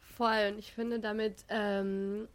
[0.00, 0.52] Voll.
[0.52, 2.26] Und ich finde, damit ähm,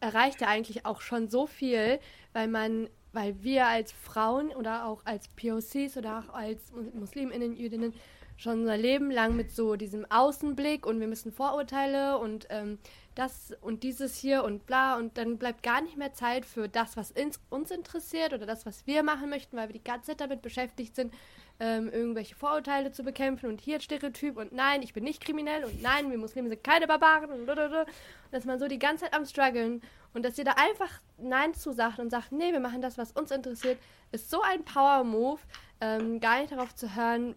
[0.00, 2.00] erreicht er eigentlich auch schon so viel,
[2.32, 7.94] weil man weil wir als Frauen oder auch als POCs oder auch als Musliminnen, Jüdinnen
[8.36, 12.78] schon unser Leben lang mit so diesem Außenblick und wir müssen Vorurteile und ähm,
[13.14, 16.96] das und dieses hier und bla und dann bleibt gar nicht mehr Zeit für das,
[16.96, 20.20] was ins, uns interessiert oder das, was wir machen möchten, weil wir die ganze Zeit
[20.20, 21.14] damit beschäftigt sind,
[21.58, 25.80] ähm, irgendwelche Vorurteile zu bekämpfen und hier Stereotyp und nein, ich bin nicht kriminell und
[25.80, 27.86] nein, wir Muslime sind keine Barbaren und, und
[28.30, 29.80] dass man so die ganze Zeit am struggeln
[30.12, 33.12] und dass ihr da einfach Nein zu sagt und sagt, nee, wir machen das, was
[33.12, 33.78] uns interessiert,
[34.12, 35.40] ist so ein Power-Move,
[35.80, 37.34] ähm, gar nicht darauf zu hören,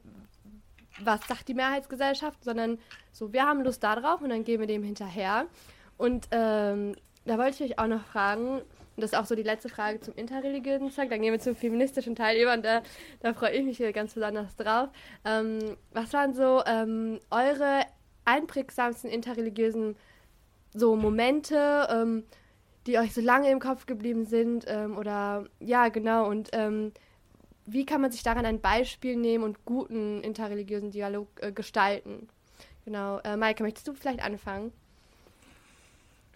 [1.03, 2.77] was sagt die Mehrheitsgesellschaft, sondern
[3.11, 5.45] so, wir haben Lust darauf und dann gehen wir dem hinterher.
[5.97, 8.61] Und ähm, da wollte ich euch auch noch fragen,
[8.99, 11.09] und das ist auch so die letzte Frage zum interreligiösen Tag.
[11.09, 12.81] Dann gehen wir zum feministischen Teil über und da,
[13.21, 14.89] da freue ich mich ganz besonders drauf.
[15.23, 17.85] Ähm, was waren so ähm, eure
[18.25, 19.95] einprägsamsten interreligiösen
[20.73, 22.25] so Momente, ähm,
[22.87, 24.65] die euch so lange im Kopf geblieben sind?
[24.67, 26.27] Ähm, oder ja, genau.
[26.27, 26.91] Und ähm,
[27.71, 32.27] wie kann man sich daran ein Beispiel nehmen und guten interreligiösen Dialog äh, gestalten?
[32.85, 33.19] Genau.
[33.19, 34.71] Äh, Maike, möchtest du vielleicht anfangen?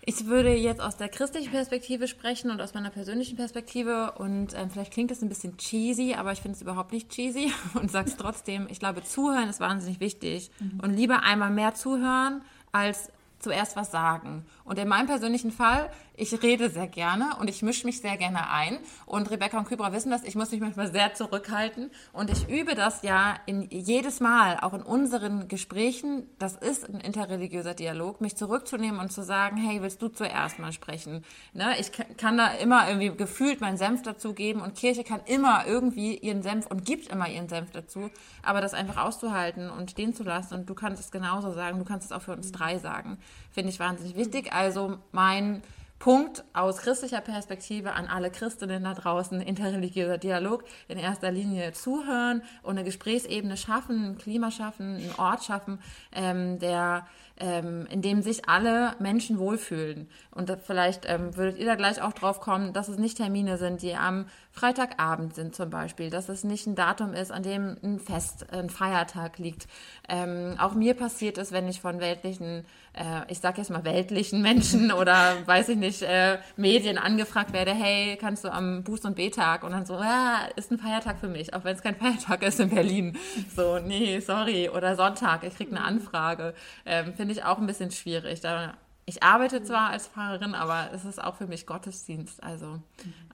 [0.05, 4.69] Ich würde jetzt aus der christlichen Perspektive sprechen und aus meiner persönlichen Perspektive und ähm,
[4.69, 8.09] vielleicht klingt das ein bisschen cheesy, aber ich finde es überhaupt nicht cheesy und sage
[8.09, 8.67] es trotzdem.
[8.69, 10.81] Ich glaube, zuhören ist wahnsinnig wichtig mhm.
[10.81, 12.41] und lieber einmal mehr zuhören
[12.73, 13.09] als
[13.43, 14.45] zuerst was sagen.
[14.63, 18.49] Und in meinem persönlichen Fall, ich rede sehr gerne und ich mische mich sehr gerne
[18.49, 18.77] ein.
[19.05, 21.91] Und Rebecca und Kybra wissen das, ich muss mich manchmal sehr zurückhalten.
[22.13, 26.27] Und ich übe das ja in jedes Mal, auch in unseren Gesprächen.
[26.37, 30.71] Das ist ein interreligiöser Dialog, mich zurückzunehmen und zu sagen, hey, willst du zuerst mal
[30.71, 31.25] sprechen?
[31.53, 31.75] Ne?
[31.79, 36.43] Ich kann da immer irgendwie gefühlt meinen Senf dazugeben und Kirche kann immer irgendwie ihren
[36.43, 38.09] Senf und gibt immer ihren Senf dazu.
[38.43, 41.85] Aber das einfach auszuhalten und stehen zu lassen und du kannst es genauso sagen, du
[41.85, 43.17] kannst es auch für uns drei sagen,
[43.51, 44.51] finde ich wahnsinnig wichtig.
[44.53, 45.61] Also mein
[46.03, 52.41] Punkt aus christlicher Perspektive an alle Christinnen da draußen, interreligiöser Dialog, in erster Linie zuhören
[52.61, 55.79] und eine Gesprächsebene schaffen, ein Klima schaffen, einen Ort schaffen,
[56.11, 60.09] ähm, der ähm, in dem sich alle Menschen wohlfühlen.
[60.31, 63.81] Und vielleicht ähm, würdet ihr da gleich auch drauf kommen, dass es nicht Termine sind,
[63.81, 67.99] die am Freitagabend sind zum Beispiel, dass es nicht ein Datum ist, an dem ein
[67.99, 69.67] Fest, ein Feiertag liegt.
[70.07, 72.63] Ähm, auch mir passiert es, wenn ich von weltlichen,
[72.93, 77.73] äh, ich sag jetzt mal weltlichen Menschen oder weiß ich nicht, äh, Medien angefragt werde,
[77.73, 79.63] hey, kannst du am Buß- und B-Tag?
[79.63, 82.59] Und dann so, ja, ist ein Feiertag für mich, auch wenn es kein Feiertag ist
[82.59, 83.17] in Berlin.
[83.55, 84.69] So, nee, sorry.
[84.69, 86.53] Oder Sonntag, ich krieg eine Anfrage.
[86.85, 88.41] Ähm, Finde ich auch ein bisschen schwierig.
[88.41, 92.81] Da ich arbeite zwar als Pfarrerin, aber es ist auch für mich Gottesdienst, also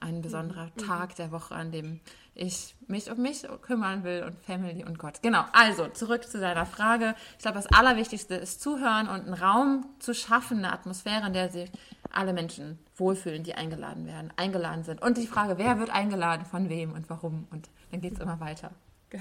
[0.00, 0.70] ein besonderer.
[0.76, 2.00] Tag der Woche, an dem
[2.34, 5.22] ich mich um mich kümmern will und Family und Gott.
[5.22, 7.14] Genau, also zurück zu deiner Frage.
[7.36, 11.50] Ich glaube, das Allerwichtigste ist zuhören und einen Raum zu schaffen, eine Atmosphäre, in der
[11.50, 11.70] sich
[12.10, 15.02] alle Menschen wohlfühlen, die eingeladen werden, eingeladen sind.
[15.02, 17.46] Und die Frage, wer wird eingeladen, von wem und warum.
[17.50, 18.72] Und dann geht es immer weiter.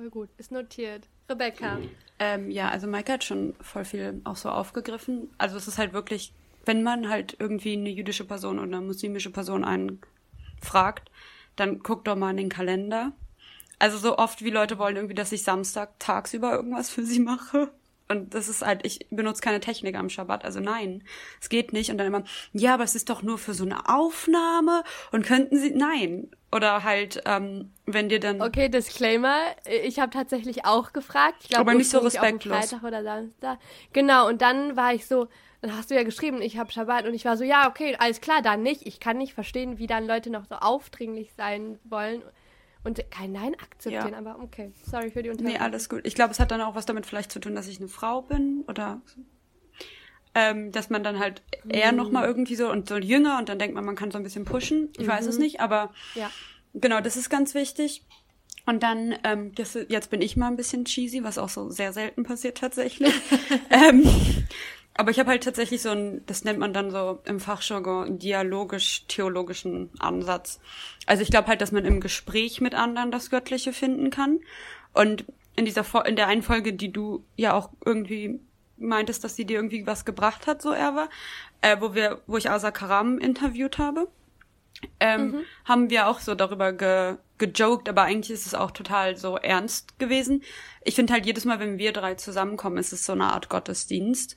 [0.00, 0.28] voll gut.
[0.38, 1.08] Ist notiert.
[1.28, 1.78] Rebecca.
[2.18, 5.30] Ähm, ja, also Maike hat schon voll viel auch so aufgegriffen.
[5.38, 6.32] Also es ist halt wirklich,
[6.64, 10.00] wenn man halt irgendwie eine jüdische Person oder eine muslimische Person einen
[10.62, 11.10] fragt,
[11.56, 13.12] dann guckt doch mal in den Kalender.
[13.78, 17.70] Also so oft wie Leute wollen irgendwie, dass ich Samstag tagsüber irgendwas für sie mache.
[18.08, 21.04] Und das ist halt, ich benutze keine Technik am Schabbat, also nein,
[21.40, 21.90] es geht nicht.
[21.90, 24.82] Und dann immer, ja, aber es ist doch nur für so eine Aufnahme
[25.12, 26.28] und könnten Sie, nein.
[26.52, 28.42] Oder halt, ähm, wenn dir dann.
[28.42, 29.38] Okay, Disclaimer,
[29.84, 31.36] ich habe tatsächlich auch gefragt.
[31.42, 32.56] Ich glaub, aber nicht so respektlos.
[32.56, 33.58] Freitag oder Samstag.
[33.92, 35.28] Genau, und dann war ich so,
[35.60, 38.20] dann hast du ja geschrieben, ich habe Schabbat und ich war so, ja, okay, alles
[38.20, 38.86] klar, dann nicht.
[38.86, 42.22] Ich kann nicht verstehen, wie dann Leute noch so aufdringlich sein wollen
[42.82, 44.18] und kein Nein akzeptieren, ja.
[44.18, 45.60] aber okay, sorry für die Unterbrechung.
[45.60, 46.00] Nee, alles gut.
[46.04, 48.22] Ich glaube, es hat dann auch was damit vielleicht zu tun, dass ich eine Frau
[48.22, 49.02] bin oder
[50.34, 51.70] ähm, dass man dann halt mhm.
[51.72, 54.24] eher nochmal irgendwie so und so jünger und dann denkt man, man kann so ein
[54.24, 54.90] bisschen pushen.
[54.96, 55.10] Ich mhm.
[55.10, 55.44] weiß es mhm.
[55.44, 56.30] nicht, aber ja.
[56.74, 58.02] genau, das ist ganz wichtig.
[58.66, 61.92] Und dann, ähm, das, jetzt bin ich mal ein bisschen cheesy, was auch so sehr
[61.92, 63.12] selten passiert tatsächlich.
[63.70, 64.06] ähm,
[64.94, 69.90] aber ich habe halt tatsächlich so ein, das nennt man dann so im Fachjargon, dialogisch-theologischen
[69.98, 70.60] Ansatz.
[71.06, 74.40] Also ich glaube halt, dass man im Gespräch mit anderen das Göttliche finden kann.
[74.92, 75.24] Und
[75.56, 78.40] in dieser, in der einen Folge, die du ja auch irgendwie
[78.80, 81.08] meintest, dass sie dir irgendwie was gebracht hat, so Erwa,
[81.60, 84.08] äh, wo wir, wo ich Asa Karam interviewt habe,
[84.98, 85.44] ähm, mhm.
[85.64, 89.98] haben wir auch so darüber ge, gejoked, aber eigentlich ist es auch total so ernst
[89.98, 90.42] gewesen.
[90.84, 94.36] Ich finde halt jedes Mal, wenn wir drei zusammenkommen, ist es so eine Art Gottesdienst.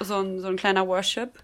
[0.00, 1.42] So ein, so ein kleiner Worship.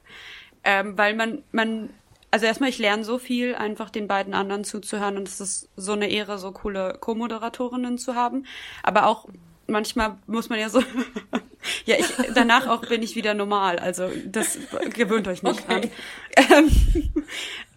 [0.63, 1.91] Ähm, weil man, man,
[2.31, 5.93] also erstmal, ich lerne so viel, einfach den beiden anderen zuzuhören und es ist so
[5.93, 8.47] eine Ehre, so coole Co-Moderatorinnen zu haben.
[8.83, 9.29] Aber auch
[9.67, 10.83] manchmal muss man ja so
[11.87, 13.79] Ja, ich, danach auch bin ich wieder normal.
[13.79, 14.59] Also das
[14.91, 15.91] gewöhnt euch nicht okay.
[16.37, 16.67] an.
[16.67, 17.25] Ähm,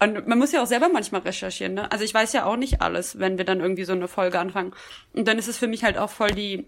[0.00, 1.74] und man muss ja auch selber manchmal recherchieren.
[1.74, 1.90] Ne?
[1.90, 4.74] Also ich weiß ja auch nicht alles, wenn wir dann irgendwie so eine Folge anfangen.
[5.14, 6.66] Und dann ist es für mich halt auch voll die,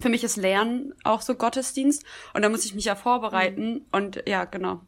[0.00, 2.04] für mich ist Lernen auch so Gottesdienst.
[2.32, 3.72] Und da muss ich mich ja vorbereiten.
[3.72, 3.86] Mhm.
[3.92, 4.80] Und ja, genau.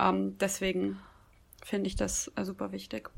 [0.00, 0.98] Ähm, deswegen
[1.64, 3.10] finde ich das äh, super wichtig.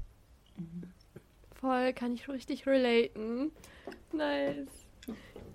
[1.55, 3.52] Voll, kann ich richtig relaten.
[4.12, 4.86] Nice.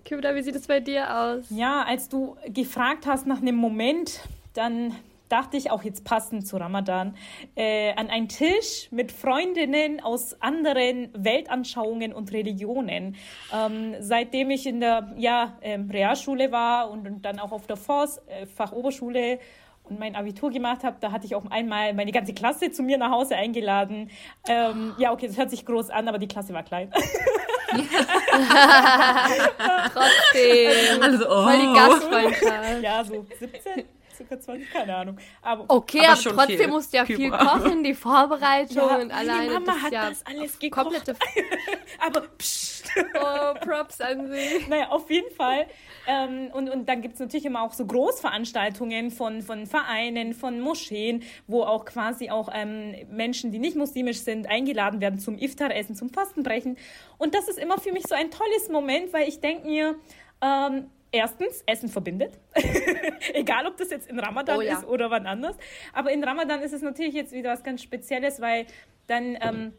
[0.04, 1.44] Kibra, wie sieht es bei dir aus?
[1.50, 4.20] Ja, als du gefragt hast nach einem Moment,
[4.54, 4.94] dann
[5.28, 7.16] dachte ich auch jetzt passend zu Ramadan,
[7.54, 13.16] äh, an einen Tisch mit Freundinnen aus anderen Weltanschauungen und Religionen.
[13.54, 17.76] Ähm, seitdem ich in der ja, ähm, Realschule war und, und, dann auch auf der
[17.76, 19.38] FOS, äh, Fachoberschule,
[19.84, 22.98] und mein Abitur gemacht habe, da hatte ich auch einmal meine ganze Klasse zu mir
[22.98, 24.10] nach Hause eingeladen.
[24.48, 26.92] Ähm, ja, okay, das hört sich groß an, aber die Klasse war klein.
[29.92, 31.02] Trotzdem.
[31.02, 31.42] Also, oh.
[31.44, 32.82] Voll die Gastfreundschaft.
[32.82, 33.84] Ja, so 17,
[34.22, 35.16] circa 20, keine Ahnung.
[35.40, 36.68] Aber, okay, aber, aber trotzdem viel.
[36.68, 39.54] musst du ja viel kochen, die Vorbereitung ja, und alleine.
[39.54, 40.84] Mama das hat ja das alles gekocht.
[40.84, 41.16] Komplette
[41.98, 42.92] aber pst.
[43.14, 44.66] Oh, Props an sie.
[44.68, 45.66] Naja, auf jeden Fall
[46.06, 50.60] ähm, und, und dann gibt es natürlich immer auch so Großveranstaltungen von, von Vereinen, von
[50.60, 55.94] Moscheen, wo auch quasi auch ähm, Menschen, die nicht muslimisch sind, eingeladen werden zum Iftar-Essen,
[55.94, 56.76] zum Fastenbrechen.
[57.18, 59.94] Und das ist immer für mich so ein tolles Moment, weil ich denke mir,
[60.40, 62.38] ähm, erstens, Essen verbindet.
[63.34, 64.78] Egal, ob das jetzt in Ramadan oh, ja.
[64.78, 65.56] ist oder wann anders.
[65.92, 68.66] Aber in Ramadan ist es natürlich jetzt wieder was ganz Spezielles, weil
[69.06, 69.72] dann ähm,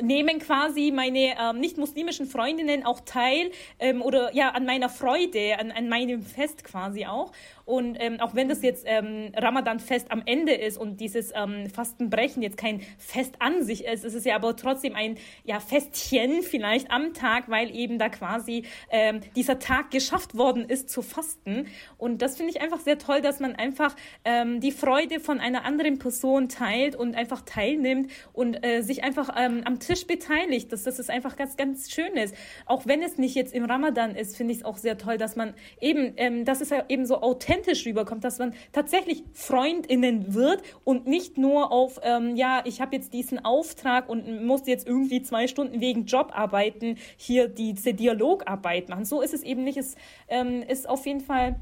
[0.00, 5.70] nehmen quasi meine ähm, nicht-muslimischen Freundinnen auch teil ähm, oder ja an meiner Freude, an,
[5.70, 7.32] an meinem Fest quasi auch.
[7.66, 12.40] Und ähm, auch wenn das jetzt ähm, Ramadan-Fest am Ende ist und dieses ähm, Fastenbrechen
[12.40, 16.92] jetzt kein Fest an sich ist, ist es ja aber trotzdem ein ja, Festchen vielleicht
[16.92, 21.66] am Tag, weil eben da quasi ähm, dieser Tag geschafft worden ist zu fasten.
[21.98, 25.64] Und das finde ich einfach sehr toll, dass man einfach ähm, die Freude von einer
[25.64, 30.72] anderen Person teilt und einfach teilnimmt und äh, sich einfach ähm, am Tisch beteiligt.
[30.72, 32.32] Das, das ist einfach ganz, ganz Schönes.
[32.64, 35.34] Auch wenn es nicht jetzt im Ramadan ist, finde ich es auch sehr toll, dass
[35.34, 40.34] man eben, ähm, das ist ja eben so authentisch authentisch rüberkommt, dass man tatsächlich Freundinnen
[40.34, 44.86] wird und nicht nur auf, ähm, ja, ich habe jetzt diesen Auftrag und muss jetzt
[44.86, 49.04] irgendwie zwei Stunden wegen Job arbeiten, hier diese Dialogarbeit machen.
[49.04, 49.78] So ist es eben nicht.
[49.78, 49.96] Es
[50.28, 51.56] ähm, ist auf jeden Fall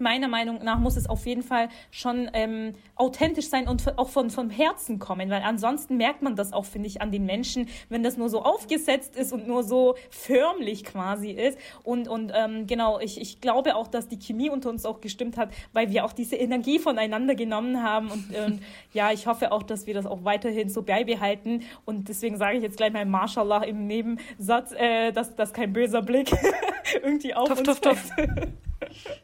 [0.00, 4.30] meiner Meinung nach muss es auf jeden Fall schon ähm, authentisch sein und auch von,
[4.30, 8.02] vom Herzen kommen, weil ansonsten merkt man das auch, finde ich, an den Menschen, wenn
[8.02, 11.58] das nur so aufgesetzt ist und nur so förmlich quasi ist.
[11.82, 15.36] Und, und ähm, genau, ich, ich glaube auch, dass die Chemie unter uns auch gestimmt
[15.36, 18.10] hat, weil wir auch diese Energie voneinander genommen haben.
[18.10, 21.62] Und, und ja, ich hoffe auch, dass wir das auch weiterhin so beibehalten.
[21.84, 26.02] Und deswegen sage ich jetzt gleich mal Mashallah im Nebensatz, äh, dass das kein böser
[26.02, 26.30] Blick
[27.02, 28.12] irgendwie auf tuff, uns tuff, tuff.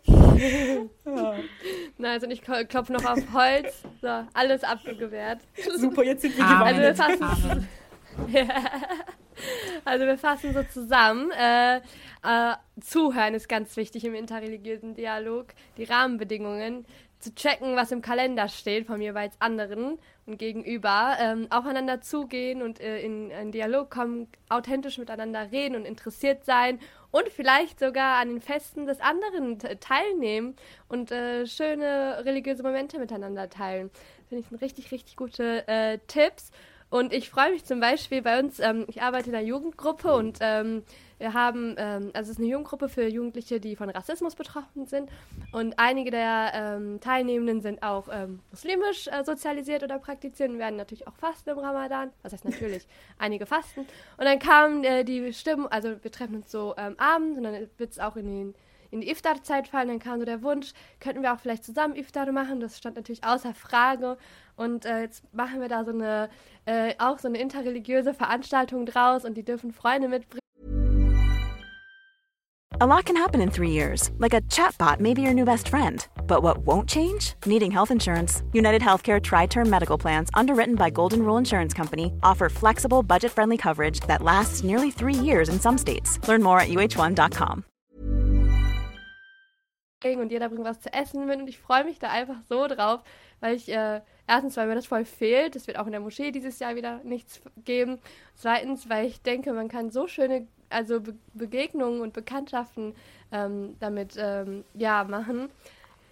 [0.04, 1.34] ja.
[1.98, 3.82] Na, also ich klopfe noch auf Holz.
[4.00, 5.40] So, alles abgewehrt.
[5.76, 7.68] Super, jetzt sind wir also wir fassen,
[8.28, 8.48] ja.
[9.84, 11.30] Also wir fassen so zusammen.
[11.30, 15.48] Äh, äh, zuhören ist ganz wichtig im interreligiösen Dialog.
[15.76, 16.86] Die Rahmenbedingungen
[17.18, 22.80] zu checken, was im Kalender steht vom jeweils anderen und gegenüber, ähm, aufeinander zugehen und
[22.80, 26.78] äh, in einen Dialog kommen, authentisch miteinander reden und interessiert sein
[27.16, 30.54] und vielleicht sogar an den Festen des anderen teilnehmen
[30.88, 33.90] und äh, schöne religiöse Momente miteinander teilen.
[34.28, 36.50] Finde ich sind richtig, richtig gute äh, Tipps.
[36.90, 40.38] Und ich freue mich zum Beispiel bei uns, ähm, ich arbeite in einer Jugendgruppe und
[40.40, 40.82] ähm,
[41.18, 45.10] wir haben, ähm, also es ist eine Jugendgruppe für Jugendliche, die von Rassismus betroffen sind.
[45.52, 51.06] Und einige der ähm, Teilnehmenden sind auch ähm, muslimisch äh, sozialisiert oder praktizieren, werden natürlich
[51.08, 52.10] auch fasten im Ramadan.
[52.22, 52.86] Was heißt natürlich,
[53.18, 53.80] einige fasten.
[53.80, 57.68] Und dann kamen äh, die Stimmen, also wir treffen uns so ähm, abends und dann
[57.78, 58.54] wird es auch in den
[58.92, 59.88] in die Iftar-Zeit fallen.
[59.88, 62.60] Dann kam so der Wunsch, könnten wir auch vielleicht zusammen Iftar machen.
[62.60, 64.16] Das stand natürlich außer Frage.
[64.56, 66.30] Und äh, jetzt machen wir da so eine,
[66.66, 70.45] äh, auch so eine interreligiöse Veranstaltung draus und die dürfen Freunde mitbringen.
[72.78, 75.68] A lot can happen in three years, like a chatbot may be your new best
[75.68, 76.06] friend.
[76.26, 77.32] But what won't change?
[77.46, 78.42] Needing health insurance.
[78.52, 83.32] United Healthcare Tri Term Medical Plans, underwritten by Golden Rule Insurance Company, offer flexible, budget
[83.32, 86.20] friendly coverage that lasts nearly three years in some states.
[86.28, 87.64] Learn more at uh1.com.
[90.04, 93.02] Und jeder bringt was zu essen mit und ich freue mich da einfach so drauf,
[93.40, 96.30] weil ich äh, erstens, weil mir das voll fehlt, es wird auch in der Moschee
[96.30, 97.98] dieses Jahr wieder nichts geben.
[98.34, 102.94] Zweitens, weil ich denke, man kann so schöne also Be Begegnungen und Bekanntschaften
[103.32, 105.48] ähm, damit ähm, ja, machen.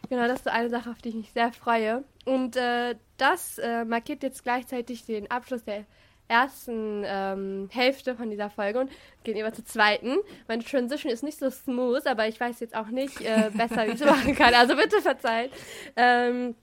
[0.09, 2.05] Genau, das ist eine Sache, auf die ich mich sehr freue.
[2.25, 5.85] Und äh, das äh, markiert jetzt gleichzeitig den Abschluss der
[6.29, 8.91] ersten ähm, Hälfte von dieser Folge und
[9.25, 10.17] gehen über zur zweiten.
[10.49, 13.93] Meine Transition ist nicht so smooth, aber ich weiß jetzt auch nicht äh, besser, wie
[13.93, 14.55] ich es machen kann.
[14.55, 15.51] Also bitte verzeiht.
[15.97, 16.55] Ähm,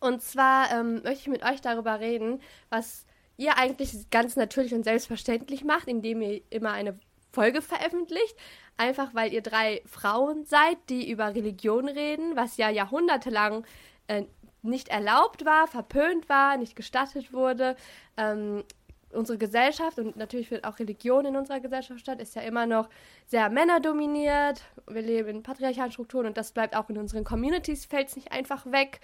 [0.00, 3.06] und zwar ähm, möchte ich mit euch darüber reden, was
[3.36, 6.98] ihr eigentlich ganz natürlich und selbstverständlich macht, indem ihr immer eine
[7.36, 8.34] Folge veröffentlicht.
[8.78, 13.64] Einfach weil ihr drei Frauen seid, die über Religion reden, was ja jahrhundertelang
[14.06, 14.24] äh,
[14.62, 17.76] nicht erlaubt war, verpönt war, nicht gestattet wurde.
[18.16, 18.64] Ähm,
[19.12, 22.88] unsere Gesellschaft und natürlich wird auch Religion in unserer Gesellschaft statt, ist ja immer noch
[23.26, 24.62] sehr männerdominiert.
[24.88, 28.32] Wir leben in patriarchalen Strukturen und das bleibt auch in unseren Communities, fällt es nicht
[28.32, 29.00] einfach weg.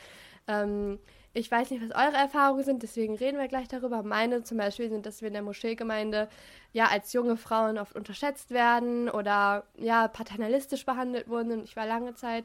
[0.48, 0.98] Ähm,
[1.34, 4.02] ich weiß nicht, was eure Erfahrungen sind, deswegen reden wir gleich darüber.
[4.02, 6.28] Meine zum Beispiel sind, dass wir in der Moscheegemeinde
[6.72, 11.52] ja als junge Frauen oft unterschätzt werden oder ja paternalistisch behandelt wurden.
[11.52, 12.44] Und ich war lange Zeit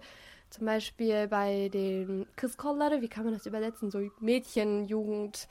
[0.50, 3.92] zum Beispiel bei den Kiskollare, wie kann man das übersetzen?
[3.92, 5.48] So Mädchenjugend.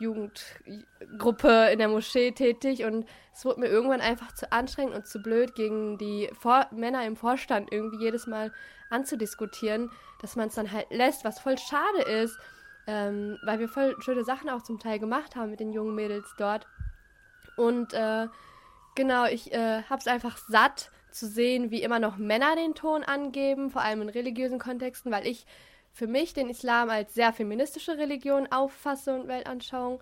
[0.00, 5.20] Jugendgruppe in der Moschee tätig und es wurde mir irgendwann einfach zu anstrengend und zu
[5.20, 8.50] blöd, gegen die Vor Männer im Vorstand irgendwie jedes Mal
[8.88, 9.90] anzudiskutieren,
[10.20, 12.38] dass man es dann halt lässt, was voll schade ist,
[12.90, 16.34] ähm, weil wir voll schöne Sachen auch zum Teil gemacht haben mit den jungen Mädels
[16.36, 16.66] dort.
[17.56, 18.26] Und äh,
[18.96, 23.04] genau, ich äh, habe es einfach satt zu sehen, wie immer noch Männer den Ton
[23.04, 25.46] angeben, vor allem in religiösen Kontexten, weil ich
[25.92, 30.00] für mich den Islam als sehr feministische Religion auffasse und Weltanschauung.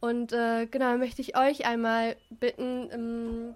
[0.00, 3.54] Und äh, genau, möchte ich euch einmal bitten, ähm,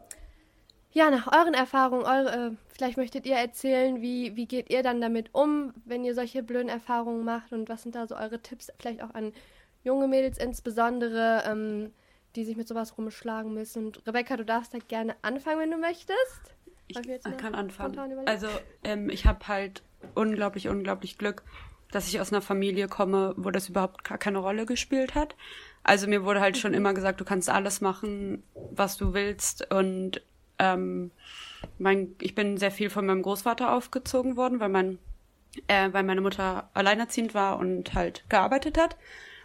[0.93, 5.01] ja, nach euren Erfahrungen, eure, äh, vielleicht möchtet ihr erzählen, wie, wie geht ihr dann
[5.01, 8.70] damit um, wenn ihr solche blöden Erfahrungen macht und was sind da so eure Tipps,
[8.78, 9.32] vielleicht auch an
[9.84, 11.93] junge Mädels insbesondere, ähm,
[12.36, 13.86] die sich mit sowas rumschlagen müssen.
[13.86, 16.55] Und Rebecca, du darfst da gerne anfangen, wenn du möchtest.
[16.86, 17.01] Ich
[17.38, 17.99] kann anfangen.
[18.26, 18.49] Also
[18.84, 19.82] ähm, ich habe halt
[20.14, 21.43] unglaublich, unglaublich Glück,
[21.90, 25.36] dass ich aus einer Familie komme, wo das überhaupt gar keine Rolle gespielt hat.
[25.84, 30.22] Also mir wurde halt schon immer gesagt, du kannst alles machen, was du willst und
[30.62, 31.10] ähm,
[31.78, 34.98] mein, ich bin sehr viel von meinem Großvater aufgezogen worden, weil mein,
[35.66, 38.96] äh, weil meine Mutter alleinerziehend war und halt gearbeitet hat.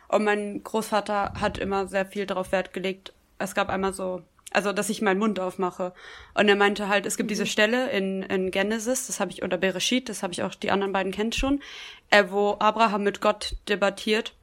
[0.08, 3.14] Und mein Großvater hat immer sehr viel darauf Wert gelegt.
[3.40, 5.94] Es gab einmal so, also dass ich meinen Mund aufmache.
[6.34, 7.34] Und er meinte halt, es gibt mhm.
[7.34, 10.72] diese Stelle in, in Genesis, das habe ich, oder Bereshit, das habe ich auch, die
[10.72, 11.62] anderen beiden kennt schon,
[12.10, 14.34] äh, wo Abraham mit Gott debattiert.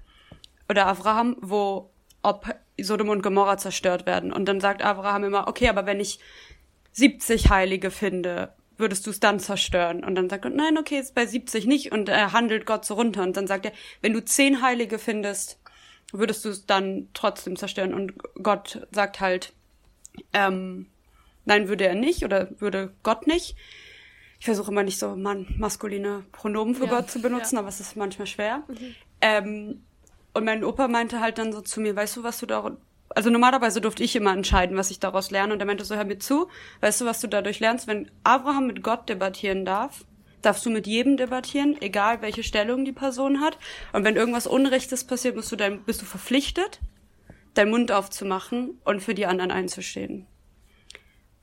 [0.68, 1.91] Oder Abraham, wo
[2.22, 4.33] ob Sodom und Gomorra zerstört werden.
[4.33, 6.18] Und dann sagt Abraham immer, okay, aber wenn ich
[6.95, 10.05] 70 Heilige finde, würdest du es dann zerstören?
[10.05, 11.92] Und dann sagt Gott, nein, okay, ist bei 70 nicht.
[11.92, 13.22] Und er handelt Gott so runter.
[13.22, 15.59] Und dann sagt er, wenn du 10 Heilige findest,
[16.12, 17.92] würdest du es dann trotzdem zerstören?
[17.92, 19.53] Und Gott sagt halt,
[20.32, 20.86] ähm,
[21.45, 23.57] nein, würde er nicht oder würde Gott nicht.
[24.38, 27.61] Ich versuche immer nicht so man, maskuline Pronomen für ja, Gott zu benutzen, ja.
[27.61, 28.62] aber es ist manchmal schwer.
[28.68, 28.95] Mhm.
[29.20, 29.84] Ähm,
[30.32, 32.76] und mein Opa meinte halt dann so zu mir, weißt du, was du da
[33.15, 35.53] also normalerweise durfte ich immer entscheiden, was ich daraus lerne.
[35.53, 36.49] Und er meinte so, hör mir zu,
[36.81, 37.87] weißt du, was du dadurch lernst?
[37.87, 40.05] Wenn Abraham mit Gott debattieren darf,
[40.43, 43.59] darfst du mit jedem debattieren, egal welche Stellung die Person hat.
[43.93, 46.81] Und wenn irgendwas Unrechtes passiert, musst du dein, bist du verpflichtet,
[47.55, 50.27] deinen Mund aufzumachen und für die anderen einzustehen.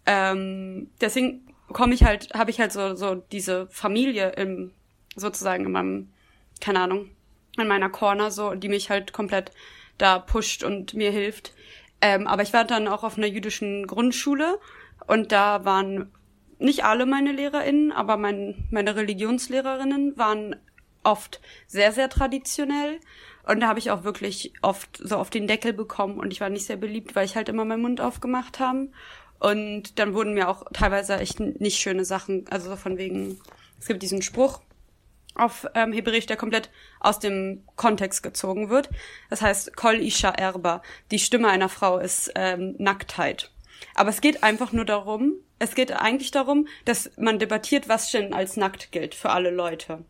[0.05, 4.71] Ähm, deswegen komme ich halt, habe ich halt so, so diese Familie im,
[5.15, 6.11] sozusagen in meinem,
[6.59, 7.09] keine Ahnung,
[7.57, 9.51] in meiner Corner, so, die mich halt komplett
[9.97, 11.53] da pusht und mir hilft.
[12.01, 14.59] Ähm, aber ich war dann auch auf einer jüdischen Grundschule
[15.07, 16.11] und da waren
[16.59, 20.55] nicht alle meine LehrerInnen, aber mein, meine Religionslehrerinnen waren
[21.03, 22.99] oft sehr, sehr traditionell.
[23.47, 26.49] Und da habe ich auch wirklich oft so auf den Deckel bekommen und ich war
[26.49, 28.89] nicht sehr beliebt, weil ich halt immer meinen Mund aufgemacht habe.
[29.39, 33.39] Und dann wurden mir auch teilweise echt nicht schöne Sachen, also von wegen,
[33.79, 34.61] es gibt diesen Spruch,
[35.35, 36.69] auf ähm, Hebräisch, der komplett
[36.99, 38.89] aus dem Kontext gezogen wird.
[39.29, 43.51] Das heißt, Kol Isha Erba, die Stimme einer Frau ist ähm, Nacktheit.
[43.95, 48.33] Aber es geht einfach nur darum, es geht eigentlich darum, dass man debattiert, was denn
[48.33, 50.03] als nackt gilt für alle Leute.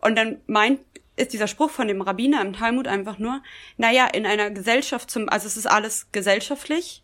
[0.00, 0.80] Und dann meint,
[1.16, 3.42] ist dieser Spruch von dem Rabbiner im Talmud einfach nur,
[3.76, 7.02] naja, in einer Gesellschaft zum, also es ist alles gesellschaftlich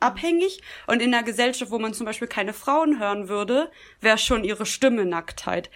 [0.00, 3.70] abhängig und in einer Gesellschaft, wo man zum Beispiel keine Frauen hören würde,
[4.00, 5.70] wäre schon ihre Stimme Nacktheit.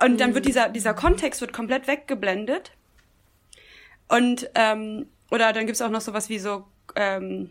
[0.00, 2.72] Und dann wird dieser, dieser Kontext wird komplett weggeblendet.
[4.08, 7.50] Und, ähm, oder dann gibt's auch noch sowas wie so, ähm,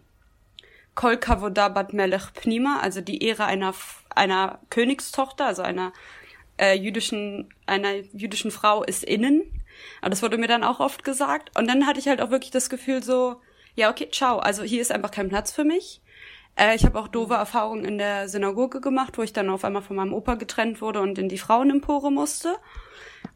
[0.96, 3.76] Kol Kavoda Bat Melech Pnima, also die Ehre einer,
[4.10, 5.94] einer Königstochter, also einer
[6.58, 9.44] äh, jüdischen, einer jüdischen Frau ist innen.
[10.02, 11.56] Aber das wurde mir dann auch oft gesagt.
[11.56, 13.42] Und dann hatte ich halt auch wirklich das Gefühl so,
[13.76, 14.40] ja, okay, ciao.
[14.40, 16.02] Also hier ist einfach kein Platz für mich.
[16.58, 19.82] Äh, ich habe auch doofe Erfahrungen in der Synagoge gemacht, wo ich dann auf einmal
[19.82, 22.56] von meinem Opa getrennt wurde und in die Frauenempore musste.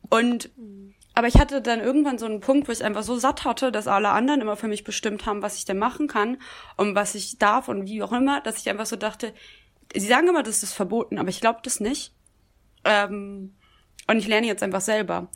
[0.10, 0.50] Und
[1.14, 3.88] aber ich hatte dann irgendwann so einen Punkt, wo ich einfach so satt hatte, dass
[3.88, 6.38] alle anderen immer für mich bestimmt haben, was ich denn machen kann
[6.78, 9.34] und was ich darf und wie auch immer, dass ich einfach so dachte,
[9.94, 12.16] sie sagen immer, das ist verboten, aber ich glaube das nicht.
[12.86, 13.56] Ähm,
[14.08, 15.30] und ich lerne jetzt einfach selber.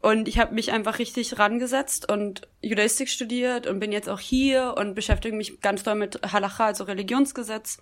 [0.00, 4.74] Und ich habe mich einfach richtig rangesetzt und Judaistik studiert und bin jetzt auch hier
[4.78, 7.78] und beschäftige mich ganz doll mit Halacha, also Religionsgesetz,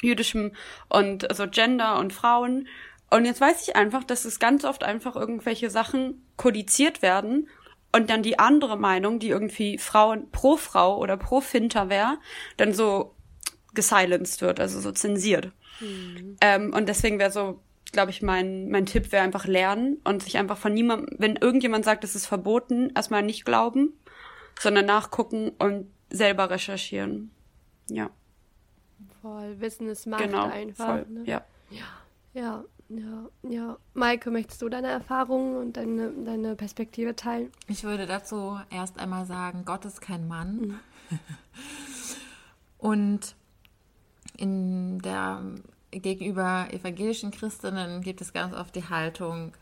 [0.00, 0.52] jüdischem
[0.88, 2.68] und also Gender und Frauen.
[3.10, 7.48] Und jetzt weiß ich einfach, dass es ganz oft einfach irgendwelche Sachen kodiziert werden
[7.92, 12.18] und dann die andere Meinung, die irgendwie Frauen pro Frau oder pro Finter wäre,
[12.56, 13.14] dann so
[13.74, 15.52] gesilenced wird, also so zensiert.
[15.80, 16.36] Mhm.
[16.40, 17.60] Ähm, und deswegen wäre so
[17.92, 21.84] glaube ich, mein, mein Tipp wäre einfach lernen und sich einfach von niemandem, wenn irgendjemand
[21.84, 23.92] sagt, es ist verboten, erstmal nicht glauben,
[24.58, 27.30] sondern nachgucken und selber recherchieren.
[27.88, 28.10] Ja.
[29.20, 30.86] Voll, Wissen ist Macht genau, einfach.
[30.86, 31.22] Voll, ne?
[31.26, 31.44] ja.
[31.70, 31.84] ja.
[32.34, 33.78] Ja, ja, ja.
[33.92, 37.50] Maike, möchtest du deine Erfahrungen und deine, deine Perspektive teilen?
[37.68, 40.56] Ich würde dazu erst einmal sagen, Gott ist kein Mann.
[40.56, 41.18] Mhm.
[42.78, 43.36] und
[44.38, 45.42] in der
[45.92, 49.52] gegenüber evangelischen Christinnen gibt es ganz oft die Haltung,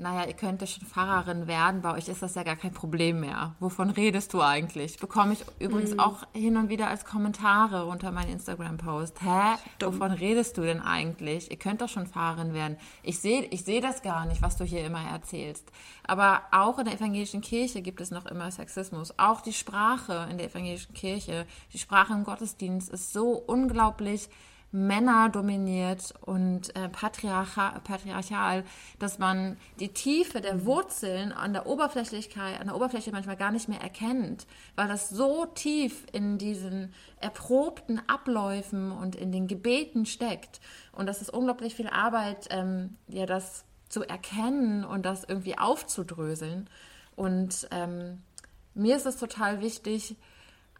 [0.00, 3.18] naja, ihr könnt ja schon Pfarrerin werden, bei euch ist das ja gar kein Problem
[3.18, 3.56] mehr.
[3.58, 4.96] Wovon redest du eigentlich?
[4.98, 6.00] Bekomme ich übrigens mhm.
[6.00, 9.20] auch hin und wieder als Kommentare unter meinen Instagram-Post.
[9.20, 9.56] Hä?
[9.80, 11.50] Wovon redest du denn eigentlich?
[11.50, 12.76] Ihr könnt doch schon Pfarrerin werden.
[13.02, 15.68] Ich sehe ich seh das gar nicht, was du hier immer erzählst.
[16.04, 19.18] Aber auch in der evangelischen Kirche gibt es noch immer Sexismus.
[19.18, 24.28] Auch die Sprache in der evangelischen Kirche, die Sprache im Gottesdienst ist so unglaublich
[24.70, 28.64] Männer dominiert und äh, patriarchal,
[28.98, 33.68] dass man die Tiefe der Wurzeln an der Oberflächlichkeit, an der Oberfläche manchmal gar nicht
[33.68, 34.46] mehr erkennt,
[34.76, 40.60] weil das so tief in diesen erprobten Abläufen und in den Gebeten steckt.
[40.92, 46.68] Und das ist unglaublich viel Arbeit, ähm, ja, das zu erkennen und das irgendwie aufzudröseln.
[47.16, 48.22] Und ähm,
[48.74, 50.16] mir ist es total wichtig,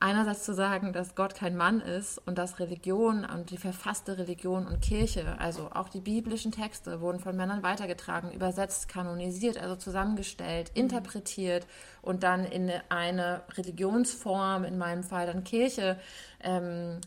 [0.01, 4.67] einerseits zu sagen, dass Gott kein Mann ist und dass Religion und die verfasste Religion
[4.67, 10.71] und Kirche, also auch die biblischen Texte, wurden von Männern weitergetragen, übersetzt, kanonisiert, also zusammengestellt,
[10.75, 10.83] mhm.
[10.83, 11.67] interpretiert
[12.03, 15.99] und dann in eine Religionsform, in meinem Fall dann Kirche,
[16.43, 17.01] ähm,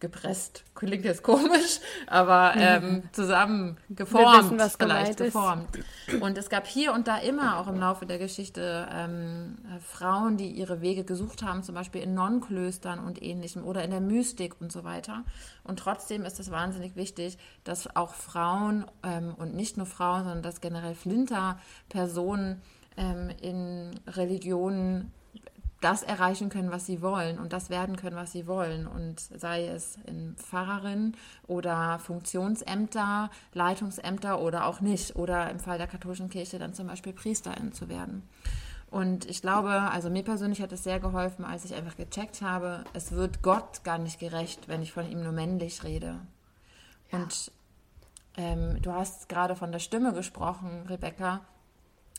[0.00, 5.76] gepresst, klingt jetzt komisch, aber ähm, zusammen geformt, wissen, vielleicht geformt.
[6.06, 6.22] Ist.
[6.22, 10.50] Und es gab hier und da immer auch im Laufe der Geschichte ähm, Frauen, die
[10.50, 14.70] ihre Wege gesucht haben, zum Beispiel in Nonnenklöstern und ähnlichem oder in der Mystik und
[14.70, 15.24] so weiter.
[15.64, 20.42] Und trotzdem ist es wahnsinnig wichtig, dass auch Frauen ähm, und nicht nur Frauen, sondern
[20.42, 22.62] dass generell Flinter-Personen
[22.96, 25.12] ähm, in Religionen
[25.80, 28.86] das erreichen können, was sie wollen und das werden können, was sie wollen.
[28.86, 31.16] Und sei es in Pfarrerin
[31.46, 35.14] oder Funktionsämter, Leitungsämter oder auch nicht.
[35.16, 38.28] Oder im Fall der katholischen Kirche dann zum Beispiel Priesterin zu werden.
[38.90, 42.84] Und ich glaube, also mir persönlich hat es sehr geholfen, als ich einfach gecheckt habe,
[42.94, 46.20] es wird Gott gar nicht gerecht, wenn ich von ihm nur männlich rede.
[47.12, 47.18] Ja.
[47.18, 47.52] Und
[48.36, 51.42] ähm, du hast gerade von der Stimme gesprochen, Rebecca.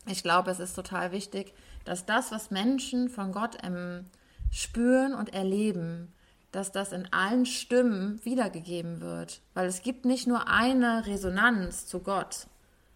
[0.06, 1.54] Ich glaube, es ist total wichtig,
[1.86, 4.06] dass das, was Menschen von Gott ähm,
[4.52, 6.14] spüren und erleben,
[6.52, 9.42] dass das in allen Stimmen wiedergegeben wird.
[9.54, 12.48] Weil es gibt nicht nur eine Resonanz zu Gott,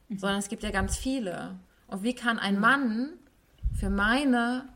[0.10, 0.18] mhm.
[0.18, 1.56] sondern es gibt ja ganz viele.
[1.88, 2.62] Und wie kann ein mhm.
[2.62, 3.10] Mann
[3.80, 4.68] für meine,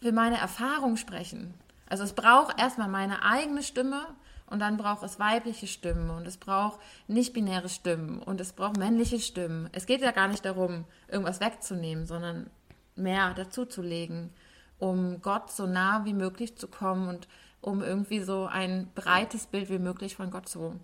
[0.00, 1.54] für meine Erfahrung sprechen?
[1.88, 4.06] Also es braucht erstmal meine eigene Stimme
[4.50, 9.20] und dann braucht es weibliche Stimmen und es braucht nicht-binäre Stimmen und es braucht männliche
[9.20, 9.70] Stimmen.
[9.72, 12.50] Es geht ja gar nicht darum, irgendwas wegzunehmen, sondern
[12.96, 14.30] mehr dazuzulegen,
[14.78, 17.28] um Gott so nah wie möglich zu kommen und
[17.60, 20.78] um irgendwie so ein breites Bild wie möglich von Gott zu,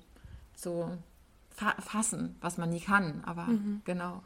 [0.55, 0.97] zu
[1.51, 3.83] fa fassen, was man nie kann, aber mhm.
[3.85, 4.23] genau.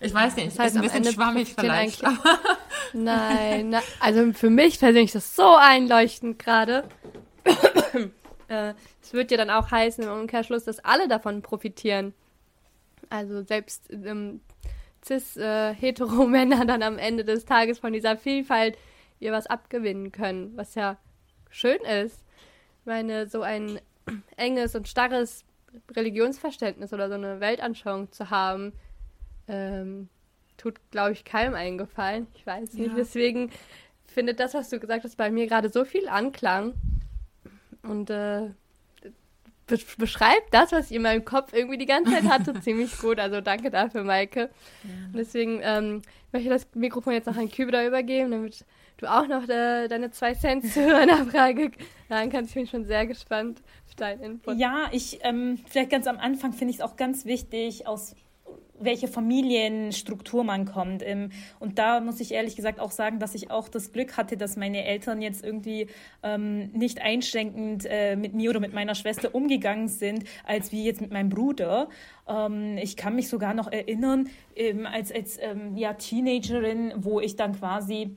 [0.00, 2.02] Ich weiß nicht, das heißt, ist ein bisschen schwammig vielleicht.
[2.92, 6.84] Nein, na, also für mich persönlich ist das so einleuchtend gerade.
[8.48, 12.14] Äh, es wird ja dann auch heißen im Umkehrschluss, dass alle davon profitieren.
[13.10, 14.40] Also selbst ähm,
[15.04, 18.76] cis-hetero-Männer äh, dann am Ende des Tages von dieser Vielfalt
[19.20, 20.98] ihr was abgewinnen können, was ja
[21.50, 22.24] schön ist.
[22.80, 23.80] Ich meine, so ein
[24.36, 25.44] enges und starres
[25.90, 28.72] Religionsverständnis oder so eine Weltanschauung zu haben,
[29.48, 30.08] ähm,
[30.56, 32.26] tut, glaube ich, keinem eingefallen.
[32.34, 32.88] Ich weiß nicht.
[32.88, 32.94] Ja.
[32.96, 33.50] Deswegen
[34.06, 36.74] findet das, was du gesagt hast, bei mir gerade so viel Anklang.
[37.84, 38.50] Und äh,
[39.66, 43.18] be beschreibt das, was ich in meinem Kopf irgendwie die ganze Zeit hatte, ziemlich gut.
[43.18, 44.50] Also danke dafür, Maike.
[44.82, 45.06] Ja.
[45.06, 48.64] Und deswegen ähm, möchte ich das Mikrofon jetzt noch an Kübe übergeben, damit
[48.98, 51.70] du auch noch de, deine zwei Cent zu einer Frage
[52.08, 52.50] sagen kannst.
[52.50, 54.58] Ich bin schon sehr gespannt auf deinen Input.
[54.58, 58.14] Ja, ich, ähm, vielleicht ganz am Anfang finde ich es auch ganz wichtig, aus
[58.78, 61.02] welche Familienstruktur man kommt.
[61.04, 64.36] Ähm, und da muss ich ehrlich gesagt auch sagen, dass ich auch das Glück hatte,
[64.36, 65.88] dass meine Eltern jetzt irgendwie
[66.22, 71.00] ähm, nicht einschränkend äh, mit mir oder mit meiner Schwester umgegangen sind, als wie jetzt
[71.00, 71.88] mit meinem Bruder.
[72.28, 77.36] Ähm, ich kann mich sogar noch erinnern, ähm, als, als ähm, ja, Teenagerin, wo ich
[77.36, 78.16] dann quasi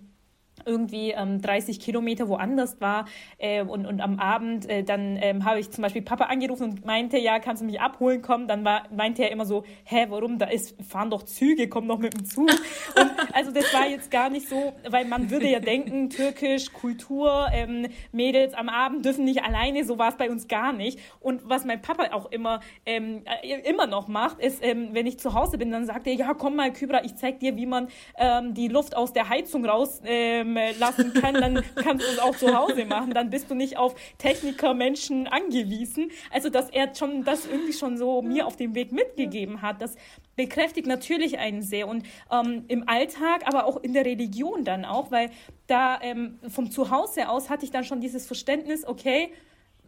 [0.65, 3.05] irgendwie ähm, 30 Kilometer woanders war
[3.37, 6.85] äh, und, und am Abend äh, dann ähm, habe ich zum Beispiel Papa angerufen und
[6.85, 8.47] meinte, ja, kannst du mich abholen kommen?
[8.47, 10.37] Dann war, meinte er immer so, hä, warum?
[10.37, 12.49] Da ist, fahren doch Züge, komm doch mit dem Zug.
[12.95, 17.47] Und also das war jetzt gar nicht so, weil man würde ja denken, türkisch, Kultur,
[17.51, 20.99] ähm, Mädels am Abend dürfen nicht alleine, so war es bei uns gar nicht.
[21.19, 25.19] Und was mein Papa auch immer, ähm, äh, immer noch macht, ist, ähm, wenn ich
[25.19, 27.89] zu Hause bin, dann sagt er, ja, komm mal, Kybra, ich zeig dir, wie man
[28.17, 32.19] ähm, die Luft aus der Heizung raus ähm, äh, lassen kann, dann kannst du es
[32.19, 33.13] auch zu Hause machen.
[33.13, 36.11] Dann bist du nicht auf Techniker, Menschen angewiesen.
[36.31, 39.95] Also, dass er schon das irgendwie schon so mir auf dem Weg mitgegeben hat, das
[40.35, 41.87] bekräftigt natürlich einen sehr.
[41.87, 45.31] Und ähm, im Alltag, aber auch in der Religion dann auch, weil
[45.65, 49.33] da ähm, vom Zuhause aus hatte ich dann schon dieses Verständnis, okay,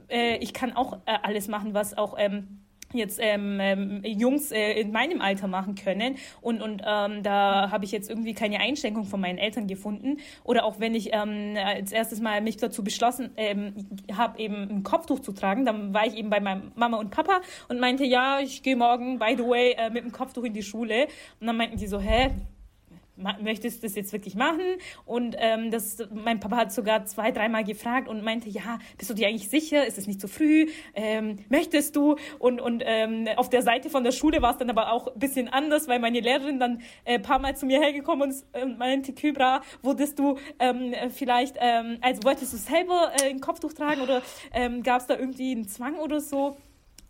[0.09, 2.61] äh, ich kann auch äh, alles machen, was auch ähm,
[2.93, 6.15] jetzt ähm, ähm, Jungs äh, in meinem Alter machen können.
[6.41, 10.17] Und und ähm, da habe ich jetzt irgendwie keine Einschränkung von meinen Eltern gefunden.
[10.43, 13.73] Oder auch wenn ich ähm, als erstes mal mich dazu beschlossen ähm,
[14.15, 17.41] habe eben ein Kopftuch zu tragen, dann war ich eben bei meinem Mama und Papa
[17.67, 20.63] und meinte ja ich gehe morgen by the way äh, mit dem Kopftuch in die
[20.63, 21.07] Schule.
[21.39, 22.31] Und dann meinten die so hä
[23.41, 24.77] möchtest du das jetzt wirklich machen?
[25.05, 29.13] Und ähm, das, mein Papa hat sogar zwei, dreimal gefragt und meinte, ja, bist du
[29.13, 29.85] dir eigentlich sicher?
[29.85, 30.67] Ist es nicht zu früh?
[30.93, 32.15] Ähm, möchtest du?
[32.39, 35.19] Und, und ähm, auf der Seite von der Schule war es dann aber auch ein
[35.19, 38.65] bisschen anders, weil meine Lehrerin dann ein äh, paar Mal zu mir hergekommen und äh,
[38.65, 44.01] meinte, Kybra, wurdest du ähm, vielleicht, ähm, also wolltest du selber äh, ein Kopftuch tragen
[44.01, 44.21] oder
[44.53, 46.57] ähm, gab es da irgendwie einen Zwang oder so?